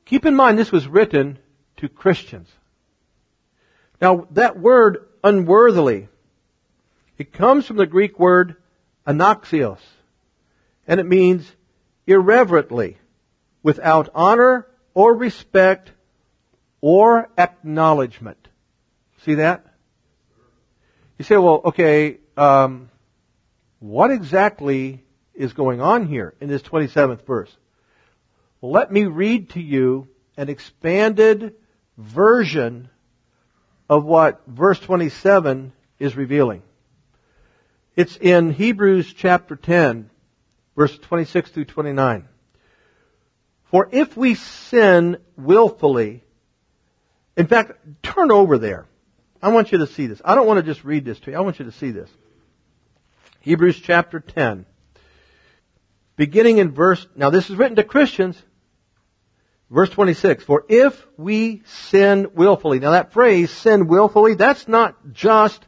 [0.04, 1.40] Keep in mind this was written
[1.78, 2.48] to Christians.
[4.00, 6.06] Now that word unworthily,
[7.18, 8.54] it comes from the Greek word
[9.04, 9.80] anaxios
[10.86, 11.50] and it means
[12.06, 12.98] irreverently,
[13.64, 15.90] without honor or respect
[16.80, 18.48] or acknowledgement.
[19.22, 19.66] See that?
[21.18, 22.90] You say, well, okay, um,
[23.80, 25.02] what exactly
[25.34, 27.54] is going on here in this 27th verse?
[28.62, 31.54] Let me read to you an expanded
[31.96, 32.88] version
[33.88, 36.62] of what verse 27 is revealing.
[37.96, 40.10] It's in Hebrews chapter 10,
[40.76, 42.28] verse 26 through 29.
[43.64, 46.24] For if we sin willfully,
[47.36, 47.72] in fact,
[48.02, 48.86] turn over there.
[49.42, 50.22] I want you to see this.
[50.24, 51.36] I don't want to just read this to you.
[51.36, 52.08] I want you to see this.
[53.40, 54.64] Hebrews chapter 10.
[56.16, 58.40] Beginning in verse, now this is written to Christians.
[59.70, 60.44] Verse 26.
[60.44, 62.78] For if we sin willfully.
[62.78, 65.64] Now that phrase, sin willfully, that's not just,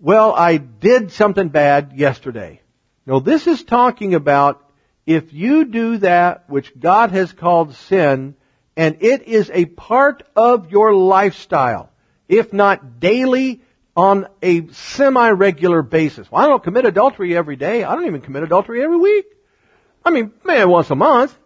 [0.00, 2.60] well, I did something bad yesterday.
[3.06, 4.64] No, this is talking about
[5.06, 8.34] if you do that which God has called sin,
[8.76, 11.90] and it is a part of your lifestyle,
[12.28, 13.62] if not daily,
[13.96, 16.30] on a semi-regular basis.
[16.30, 17.84] Well, I don't commit adultery every day.
[17.84, 19.26] I don't even commit adultery every week.
[20.04, 21.36] I mean, maybe once a month.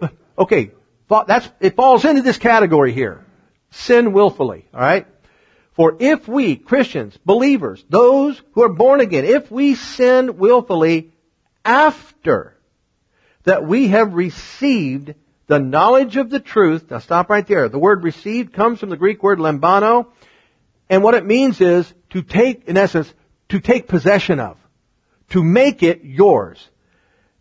[0.38, 0.72] Okay,
[1.08, 3.24] that's, it falls into this category here.
[3.70, 5.06] Sin willfully, alright?
[5.72, 11.12] For if we, Christians, believers, those who are born again, if we sin willfully
[11.64, 12.56] after
[13.44, 15.14] that we have received
[15.46, 17.68] the knowledge of the truth, now stop right there.
[17.68, 20.06] The word received comes from the Greek word lambano,
[20.88, 23.12] and what it means is to take, in essence,
[23.50, 24.56] to take possession of,
[25.30, 26.58] to make it yours.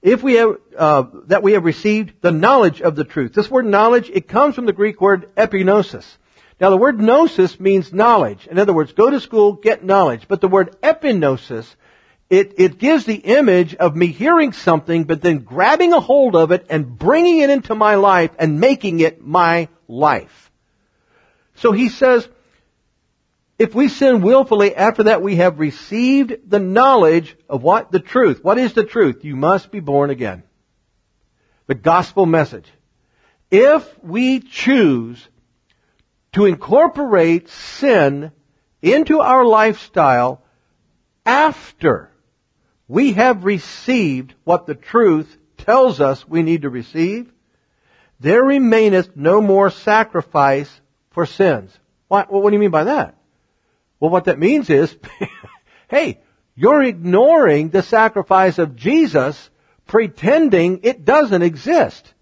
[0.05, 3.33] If we have, uh, that we have received the knowledge of the truth.
[3.33, 6.05] This word knowledge, it comes from the Greek word epignosis.
[6.61, 8.45] Now the word gnosis means knowledge.
[8.45, 10.27] In other words, go to school, get knowledge.
[10.27, 11.65] But the word epignosis,
[12.29, 16.51] it, it gives the image of me hearing something, but then grabbing a hold of
[16.51, 20.51] it and bringing it into my life and making it my life.
[21.55, 22.29] So he says,
[23.57, 27.91] if we sin willfully, after that we have received the knowledge of what?
[27.91, 28.43] The truth.
[28.43, 29.23] What is the truth?
[29.23, 30.43] You must be born again.
[31.67, 32.69] The gospel message.
[33.49, 35.25] If we choose
[36.33, 38.31] to incorporate sin
[38.81, 40.43] into our lifestyle
[41.25, 42.11] after
[42.87, 47.31] we have received what the truth tells us we need to receive,
[48.19, 50.69] there remaineth no more sacrifice
[51.11, 51.77] for sins.
[52.09, 53.17] What, what do you mean by that?
[54.05, 54.95] Well, what that means is,
[55.87, 56.19] hey,
[56.53, 59.49] you're ignoring the sacrifice of Jesus,
[59.87, 62.13] pretending it doesn't exist.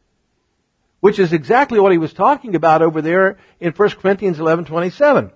[1.01, 5.33] Which is exactly what he was talking about over there in 1 Corinthians 11:27.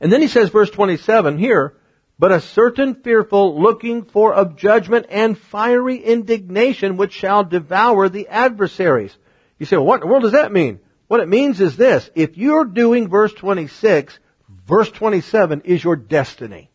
[0.00, 1.74] And then he says verse 27 here,
[2.20, 8.28] but a certain fearful looking for of judgment and fiery indignation which shall devour the
[8.28, 9.16] adversaries.
[9.58, 10.78] You say, well, what in the world does that mean?
[11.08, 14.20] What it means is this, if you're doing verse 26,
[14.66, 16.70] verse 27 is your destiny.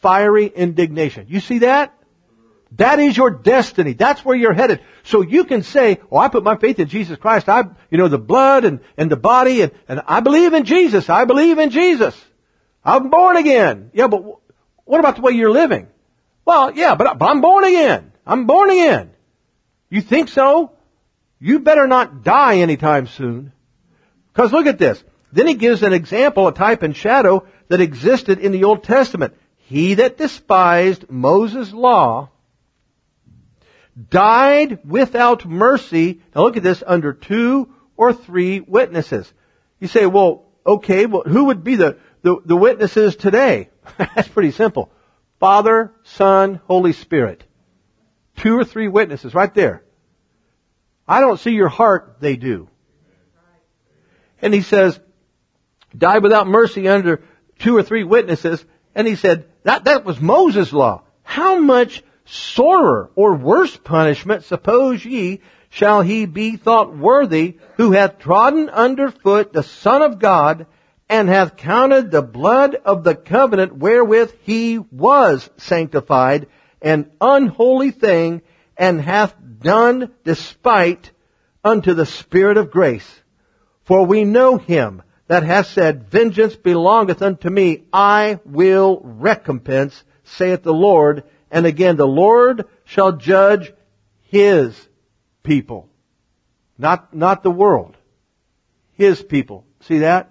[0.00, 1.26] Fiery indignation.
[1.28, 1.94] You see that?
[2.72, 3.92] That is your destiny.
[3.92, 4.80] That's where you're headed.
[5.04, 7.48] So you can say, oh, I put my faith in Jesus Christ.
[7.48, 11.08] I, you know, the blood and, and the body and, and I believe in Jesus.
[11.08, 12.20] I believe in Jesus.
[12.84, 13.90] I'm born again.
[13.94, 14.22] Yeah, but
[14.84, 15.88] what about the way you're living?
[16.44, 18.12] Well, yeah, but, but I'm born again.
[18.26, 19.10] I'm born again.
[19.88, 20.72] You think so?
[21.38, 23.52] You better not die anytime soon.
[24.32, 25.02] Because look at this.
[25.34, 29.34] Then he gives an example, a type and shadow that existed in the Old Testament.
[29.56, 32.30] He that despised Moses' law
[34.10, 36.20] died without mercy.
[36.34, 39.30] Now look at this, under two or three witnesses.
[39.80, 43.70] You say, well, okay, well, who would be the, the, the witnesses today?
[43.98, 44.92] That's pretty simple.
[45.40, 47.42] Father, Son, Holy Spirit.
[48.36, 49.82] Two or three witnesses right there.
[51.08, 52.68] I don't see your heart, they do.
[54.40, 55.00] And he says,
[55.96, 57.22] died without mercy under
[57.58, 58.64] two or three witnesses.
[58.94, 61.02] And he said, that, that was Moses' law.
[61.22, 65.40] How much sorer or worse punishment suppose ye
[65.70, 70.66] shall he be thought worthy who hath trodden under foot the Son of God
[71.08, 76.46] and hath counted the blood of the covenant wherewith he was sanctified
[76.80, 78.42] an unholy thing
[78.76, 81.10] and hath done despite
[81.62, 83.08] unto the Spirit of grace.
[83.84, 90.62] For we know him that hath said, Vengeance belongeth unto me, I will recompense, saith
[90.62, 91.24] the Lord.
[91.50, 93.72] And again, the Lord shall judge
[94.22, 94.76] his
[95.42, 95.88] people.
[96.76, 97.96] Not, not the world.
[98.94, 99.64] His people.
[99.80, 100.30] See that?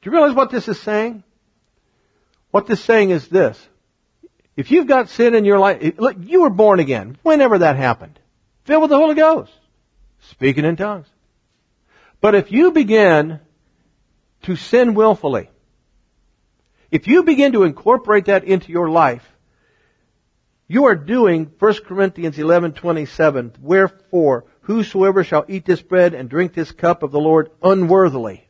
[0.00, 1.22] Do you realize what this is saying?
[2.50, 3.58] What this is saying is this.
[4.56, 8.18] If you've got sin in your life, look, you were born again, whenever that happened.
[8.64, 9.52] Filled with the Holy Ghost.
[10.30, 11.06] Speaking in tongues.
[12.20, 13.40] But if you begin
[14.48, 15.50] to sin willfully,
[16.90, 19.30] if you begin to incorporate that into your life,
[20.66, 26.72] you are doing 1 Corinthians 11:27, wherefore whosoever shall eat this bread and drink this
[26.72, 28.48] cup of the Lord unworthily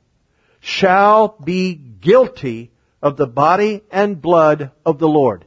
[0.61, 2.71] shall be guilty
[3.03, 5.45] of the body and blood of the Lord.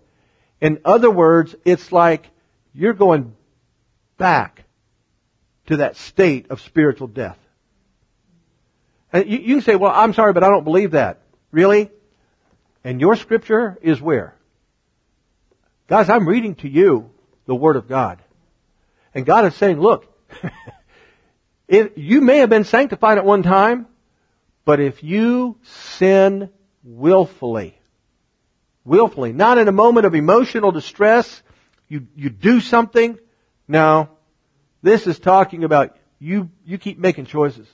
[0.59, 2.29] In other words, it's like
[2.73, 3.37] you're going
[4.17, 4.65] back
[5.67, 7.39] to that state of spiritual death.
[9.13, 11.21] And you, you say, well, I'm sorry, but I don't believe that.
[11.51, 11.89] Really?
[12.83, 14.35] And your scripture is where?
[15.87, 17.09] Guys, I'm reading to you
[17.45, 18.21] the Word of God.
[19.13, 20.07] And God is saying, look,
[21.67, 23.87] you may have been sanctified at one time,
[24.63, 26.49] but if you sin
[26.83, 27.77] willfully,
[28.85, 31.41] willfully, not in a moment of emotional distress,
[31.87, 33.19] you, you do something,
[33.67, 34.09] no.
[34.81, 37.67] This is talking about you, you keep making choices.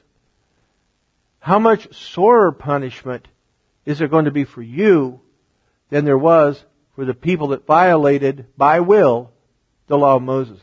[1.48, 3.26] How much sorer punishment
[3.86, 5.22] is there going to be for you
[5.90, 6.62] than there was
[6.94, 9.32] for the people that violated by will
[9.88, 10.60] the law of Moses?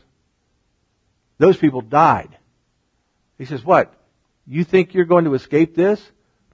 [1.39, 2.37] Those people died.
[3.39, 3.95] He says, what?
[4.45, 5.99] You think you're going to escape this?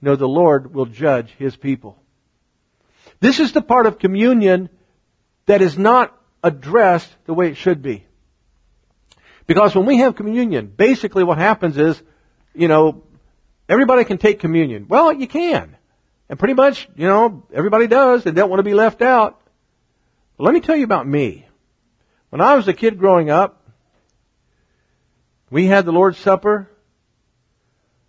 [0.00, 1.98] No, the Lord will judge His people.
[3.20, 4.70] This is the part of communion
[5.44, 8.06] that is not addressed the way it should be.
[9.46, 12.02] Because when we have communion, basically what happens is,
[12.54, 13.02] you know,
[13.68, 14.86] everybody can take communion.
[14.88, 15.76] Well, you can.
[16.28, 18.24] And pretty much, you know, everybody does.
[18.24, 19.40] They don't want to be left out.
[20.36, 21.46] But let me tell you about me.
[22.30, 23.62] When I was a kid growing up,
[25.50, 26.68] we had the Lord's Supper.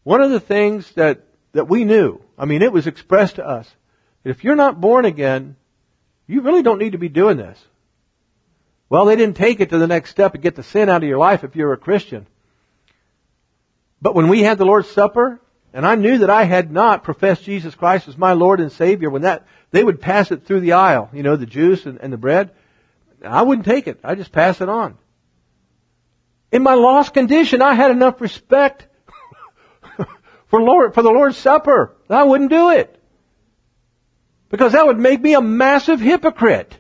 [0.03, 1.23] One of the things that
[1.53, 2.19] that we knew.
[2.37, 3.69] I mean, it was expressed to us.
[4.23, 5.55] If you're not born again,
[6.27, 7.59] you really don't need to be doing this.
[8.89, 11.09] Well, they didn't take it to the next step and get the sin out of
[11.09, 12.27] your life if you're a Christian.
[14.01, 15.39] But when we had the Lord's Supper,
[15.73, 19.09] and I knew that I had not professed Jesus Christ as my Lord and Savior,
[19.09, 22.13] when that, they would pass it through the aisle, you know, the juice and, and
[22.13, 22.51] the bread,
[23.25, 23.99] I wouldn't take it.
[24.03, 24.97] I just pass it on.
[26.51, 28.87] In my lost condition, I had enough respect
[30.47, 31.95] for Lord, for the Lord's Supper.
[32.09, 32.99] I wouldn't do it.
[34.49, 36.77] Because that would make me a massive hypocrite.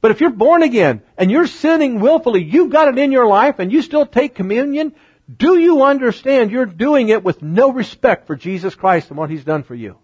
[0.00, 3.58] But if you're born again and you're sinning willfully, you've got it in your life
[3.58, 4.94] and you still take communion,
[5.36, 9.44] do you understand you're doing it with no respect for Jesus Christ and what He's
[9.44, 9.98] done for you?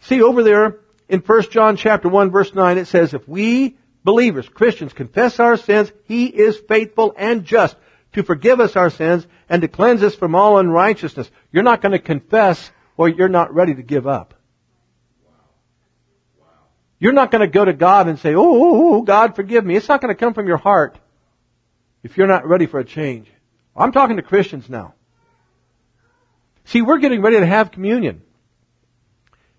[0.00, 4.48] See over there in 1 John chapter 1 verse 9 it says, if we believers,
[4.48, 7.76] Christians, confess our sins, He is faithful and just
[8.12, 11.30] to forgive us our sins and to cleanse us from all unrighteousness.
[11.50, 14.34] You're not going to confess or you're not ready to give up.
[17.00, 19.76] You're not going to go to God and say, oh, oh, oh, God, forgive me.
[19.76, 20.98] It's not going to come from your heart
[22.02, 23.28] if you're not ready for a change.
[23.76, 24.94] I'm talking to Christians now.
[26.64, 28.22] See, we're getting ready to have communion.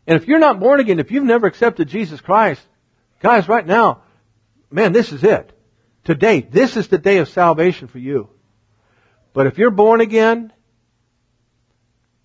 [0.05, 2.61] And if you're not born again, if you've never accepted Jesus Christ,
[3.21, 4.03] guys, right now,
[4.69, 5.51] man, this is it.
[6.03, 8.29] Today, this is the day of salvation for you.
[9.33, 10.51] But if you're born again,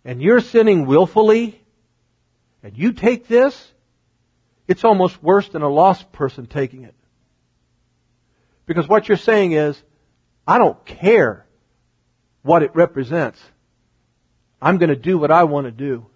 [0.05, 1.61] and you're sinning willfully,
[2.63, 3.73] and you take this,
[4.67, 6.95] it's almost worse than a lost person taking it.
[8.67, 9.83] Because what you're saying is,
[10.47, 11.47] I don't care
[12.43, 13.41] what it represents.
[14.61, 16.07] I'm going to do what I want to do.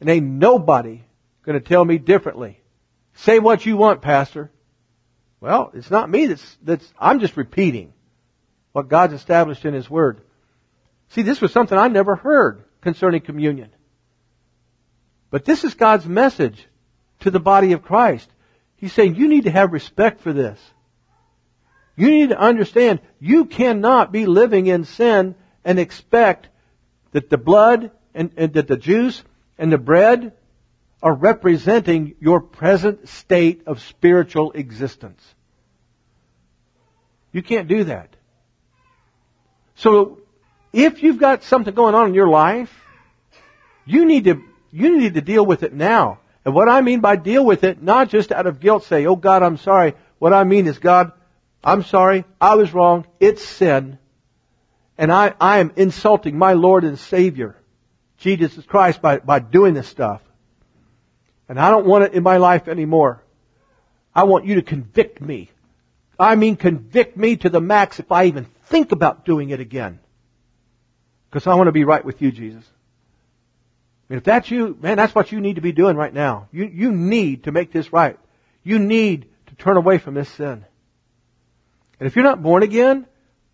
[0.00, 1.02] And ain't nobody
[1.44, 2.60] going to tell me differently.
[3.14, 4.50] Say what you want, Pastor.
[5.40, 7.92] Well, it's not me that's, that's, I'm just repeating
[8.72, 10.20] what God's established in His Word.
[11.10, 13.70] See, this was something I never heard concerning communion.
[15.30, 16.66] But this is God's message
[17.20, 18.28] to the body of Christ.
[18.76, 20.58] He's saying you need to have respect for this.
[22.00, 25.34] You need to understand you cannot be living in sin
[25.66, 26.48] and expect
[27.12, 29.22] that the blood and, and that the juice
[29.58, 30.32] and the bread
[31.02, 35.22] are representing your present state of spiritual existence.
[37.32, 38.16] You can't do that.
[39.74, 40.20] So,
[40.72, 42.74] if you've got something going on in your life,
[43.84, 46.20] you need to, you need to deal with it now.
[46.46, 49.16] And what I mean by deal with it, not just out of guilt say, oh
[49.16, 49.92] God, I'm sorry.
[50.18, 51.12] What I mean is, God,
[51.62, 52.24] I'm sorry.
[52.40, 53.06] I was wrong.
[53.18, 53.98] It's sin.
[54.96, 57.56] And I, I am insulting my Lord and Savior,
[58.18, 60.22] Jesus Christ, by, by doing this stuff.
[61.48, 63.22] And I don't want it in my life anymore.
[64.14, 65.50] I want you to convict me.
[66.18, 70.00] I mean convict me to the max if I even think about doing it again.
[71.28, 72.64] Because I want to be right with you, Jesus.
[74.08, 76.48] And if that's you, man, that's what you need to be doing right now.
[76.52, 78.18] You, you need to make this right.
[78.62, 80.64] You need to turn away from this sin.
[82.00, 83.06] And if you're not born again,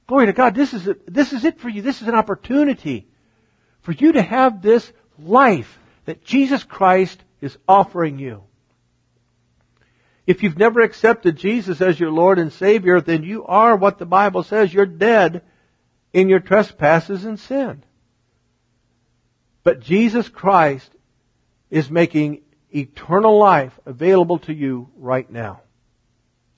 [0.06, 1.82] glory to God, this is, it, this is it for you.
[1.82, 3.08] This is an opportunity
[3.82, 8.44] for you to have this life that Jesus Christ is offering you.
[10.26, 14.06] If you've never accepted Jesus as your Lord and Savior, then you are what the
[14.06, 14.72] Bible says.
[14.72, 15.42] You're dead
[16.12, 17.84] in your trespasses and sin.
[19.64, 20.90] But Jesus Christ
[21.70, 22.42] is making
[22.74, 25.62] eternal life available to you right now.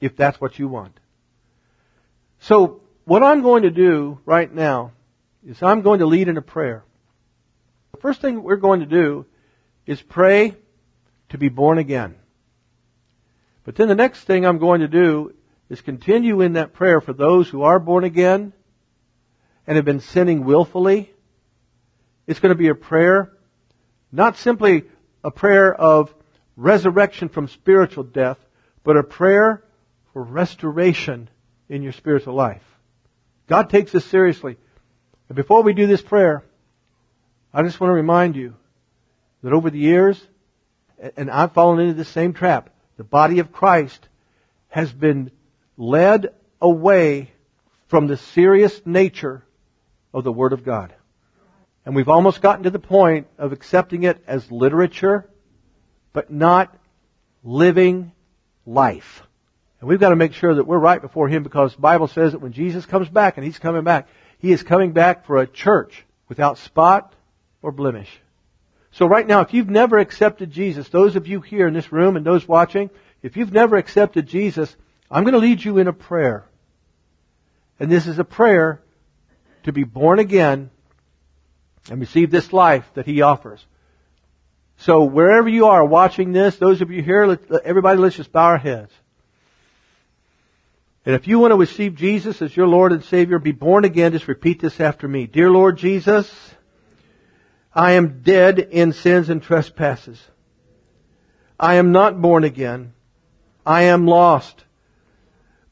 [0.01, 0.99] If that's what you want.
[2.41, 4.93] So, what I'm going to do right now
[5.47, 6.85] is I'm going to lead in a prayer.
[7.93, 9.27] The first thing we're going to do
[9.87, 10.55] is pray
[11.31, 12.17] to be born again.
[13.65, 15.35] But then the next thing I'm going to do
[15.69, 18.53] is continue in that prayer for those who are born again
[19.67, 21.13] and have been sinning willfully.
[22.27, 23.33] It's going to be a prayer,
[24.13, 24.85] not simply
[25.25, 26.15] a prayer of
[26.57, 28.39] resurrection from spiritual death,
[28.85, 29.63] but a prayer
[30.13, 31.29] for restoration
[31.69, 32.63] in your spiritual life.
[33.47, 34.57] God takes this seriously.
[35.29, 36.45] And before we do this prayer,
[37.53, 38.55] I just want to remind you
[39.43, 40.21] that over the years,
[41.17, 44.09] and I've fallen into the same trap, the body of Christ
[44.69, 45.31] has been
[45.77, 47.33] led away
[47.87, 49.45] from the serious nature
[50.13, 50.95] of the Word of God.
[51.85, 55.29] And we've almost gotten to the point of accepting it as literature,
[56.13, 56.77] but not
[57.43, 58.13] living
[58.67, 59.23] life.
[59.81, 62.33] And we've got to make sure that we're right before Him because the Bible says
[62.33, 65.47] that when Jesus comes back, and He's coming back, He is coming back for a
[65.47, 67.15] church without spot
[67.63, 68.11] or blemish.
[68.91, 72.17] So right now, if you've never accepted Jesus, those of you here in this room
[72.17, 72.91] and those watching,
[73.23, 74.75] if you've never accepted Jesus,
[75.11, 76.45] I'm going to lead you in a prayer.
[77.79, 78.81] And this is a prayer
[79.65, 80.71] to be born again
[81.91, 83.65] and receive this life that He offers.
[84.79, 88.59] So wherever you are watching this, those of you here, everybody let's just bow our
[88.59, 88.93] heads.
[91.09, 94.13] And if you want to receive Jesus as your Lord and Savior, be born again,
[94.13, 95.27] just repeat this after me.
[95.27, 96.31] Dear Lord Jesus,
[97.73, 100.21] I am dead in sins and trespasses.
[101.59, 102.93] I am not born again.
[103.65, 104.63] I am lost.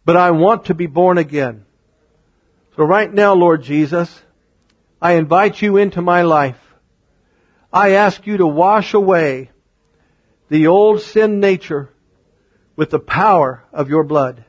[0.07, 1.67] But I want to be born again.
[2.77, 4.09] So right now, Lord Jesus,
[5.03, 6.57] I invite you into my life.
[7.71, 9.51] I ask you to wash away
[10.49, 11.91] the old sin nature
[12.75, 14.43] with the power of your blood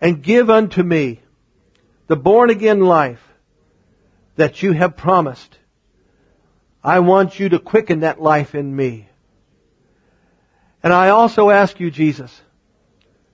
[0.00, 1.20] and give unto me
[2.06, 3.22] the born again life
[4.36, 5.58] that you have promised.
[6.84, 9.08] I want you to quicken that life in me.
[10.82, 12.40] And I also ask you, Jesus,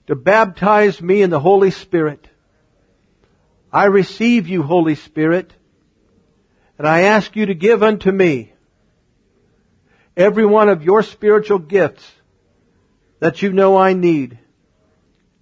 [0.06, 2.26] to baptize me in the Holy Spirit.
[3.72, 5.52] I receive you, Holy Spirit,
[6.78, 8.52] and I ask you to give unto me
[10.16, 12.10] every one of your spiritual gifts
[13.18, 14.38] that you know I need.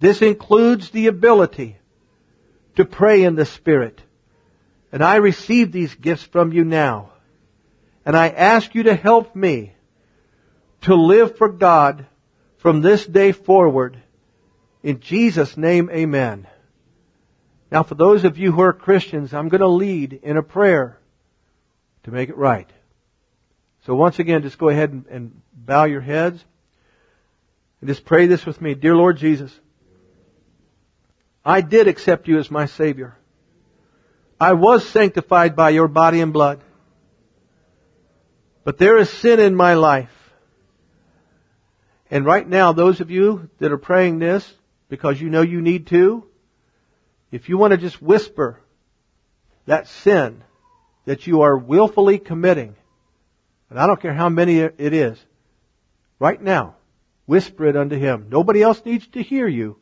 [0.01, 1.77] This includes the ability
[2.75, 4.01] to pray in the Spirit.
[4.91, 7.11] And I receive these gifts from you now.
[8.03, 9.73] And I ask you to help me
[10.81, 12.07] to live for God
[12.57, 14.01] from this day forward.
[14.81, 16.47] In Jesus' name, amen.
[17.71, 20.97] Now for those of you who are Christians, I'm going to lead in a prayer
[22.05, 22.69] to make it right.
[23.85, 26.43] So once again, just go ahead and, bow your heads
[27.81, 28.73] and just pray this with me.
[28.73, 29.57] Dear Lord Jesus,
[31.43, 33.17] I did accept you as my Savior.
[34.39, 36.61] I was sanctified by your body and blood.
[38.63, 40.09] But there is sin in my life.
[42.11, 44.51] And right now, those of you that are praying this,
[44.89, 46.25] because you know you need to,
[47.31, 48.59] if you want to just whisper
[49.65, 50.43] that sin
[51.05, 52.75] that you are willfully committing,
[53.69, 55.17] and I don't care how many it is,
[56.19, 56.75] right now,
[57.25, 58.27] whisper it unto Him.
[58.29, 59.77] Nobody else needs to hear you.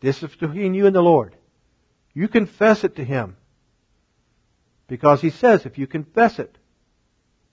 [0.00, 1.34] This is between you and the Lord.
[2.12, 3.36] You confess it to Him.
[4.86, 6.56] Because He says if you confess it,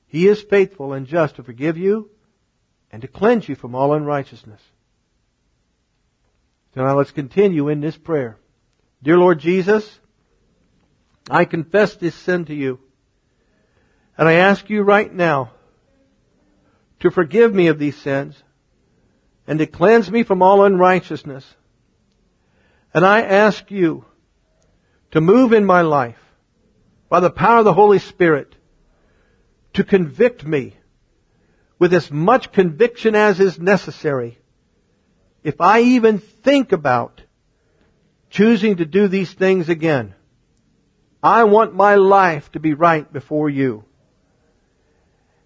[0.08, 2.10] He is faithful and just to forgive you
[2.92, 4.62] and to cleanse you from all unrighteousness.
[6.74, 8.38] So now let's continue in this prayer.
[9.04, 10.00] Dear Lord Jesus,
[11.30, 12.80] I confess this sin to you.
[14.18, 15.52] And I ask you right now
[17.00, 18.42] to forgive me of these sins
[19.48, 21.46] and to cleanse me from all unrighteousness.
[22.94, 24.06] And I ask you
[25.12, 26.20] to move in my life
[27.10, 28.56] by the power of the Holy Spirit
[29.74, 30.76] to convict me
[31.80, 34.38] with as much conviction as is necessary.
[35.44, 37.22] If I even think about
[38.30, 40.14] choosing to do these things again,
[41.24, 43.86] I want my life to be right before you.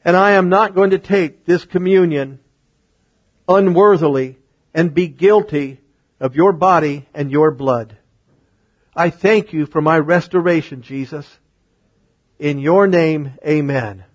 [0.03, 2.39] And I am not going to take this communion
[3.47, 4.37] unworthily
[4.73, 5.79] and be guilty
[6.19, 7.97] of your body and your blood.
[8.95, 11.27] I thank you for my restoration, Jesus.
[12.39, 14.05] In your name, amen.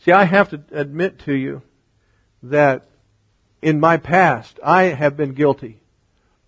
[0.00, 1.62] See, I have to admit to you
[2.44, 2.88] that
[3.60, 5.80] in my past, I have been guilty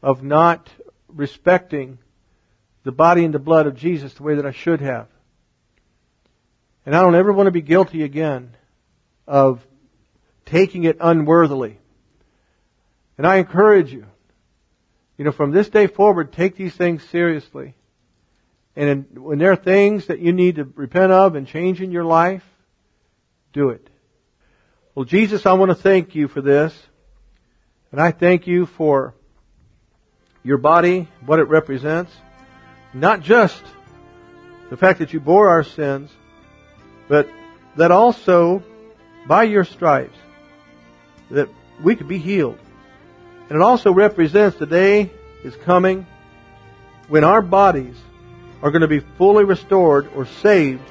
[0.02, 0.70] of not
[1.08, 1.98] respecting
[2.84, 5.08] the body and the blood of Jesus the way that I should have.
[6.86, 8.56] And I don't ever want to be guilty again
[9.26, 9.66] of
[10.46, 11.79] taking it unworthily.
[13.20, 14.06] And I encourage you,
[15.18, 17.74] you know, from this day forward, take these things seriously.
[18.74, 22.04] And when there are things that you need to repent of and change in your
[22.04, 22.42] life,
[23.52, 23.86] do it.
[24.94, 26.74] Well, Jesus, I want to thank you for this.
[27.92, 29.14] And I thank you for
[30.42, 32.10] your body, what it represents.
[32.94, 33.62] Not just
[34.70, 36.10] the fact that you bore our sins,
[37.06, 37.28] but
[37.76, 38.62] that also
[39.28, 40.16] by your stripes
[41.30, 41.50] that
[41.82, 42.58] we could be healed.
[43.50, 45.10] And it also represents the day
[45.42, 46.06] is coming
[47.08, 47.96] when our bodies
[48.62, 50.88] are going to be fully restored or saved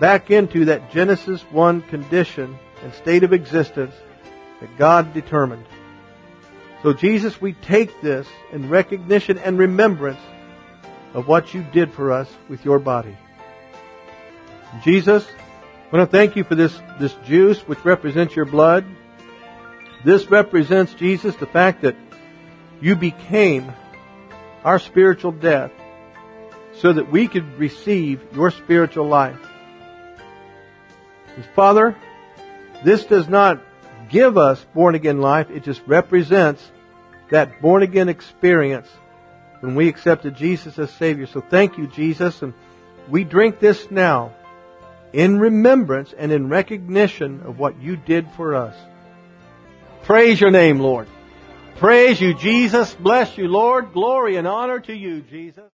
[0.00, 3.94] back into that Genesis 1 condition and state of existence
[4.60, 5.66] that God determined.
[6.82, 10.20] So Jesus, we take this in recognition and remembrance
[11.12, 13.16] of what you did for us with your body.
[14.82, 18.86] Jesus, I want to thank you for this, this juice which represents your blood.
[20.04, 21.96] This represents, Jesus, the fact that
[22.80, 23.72] you became
[24.64, 25.70] our spiritual death
[26.74, 29.38] so that we could receive your spiritual life.
[31.54, 31.96] Father,
[32.84, 33.60] this does not
[34.10, 35.50] give us born again life.
[35.50, 36.62] It just represents
[37.30, 38.88] that born again experience
[39.60, 41.26] when we accepted Jesus as Savior.
[41.26, 42.42] So thank you, Jesus.
[42.42, 42.52] And
[43.08, 44.34] we drink this now
[45.12, 48.76] in remembrance and in recognition of what you did for us.
[50.04, 51.08] Praise your name, Lord.
[51.76, 52.94] Praise you, Jesus.
[52.94, 53.92] Bless you, Lord.
[53.92, 55.70] Glory and honor to you, Jesus.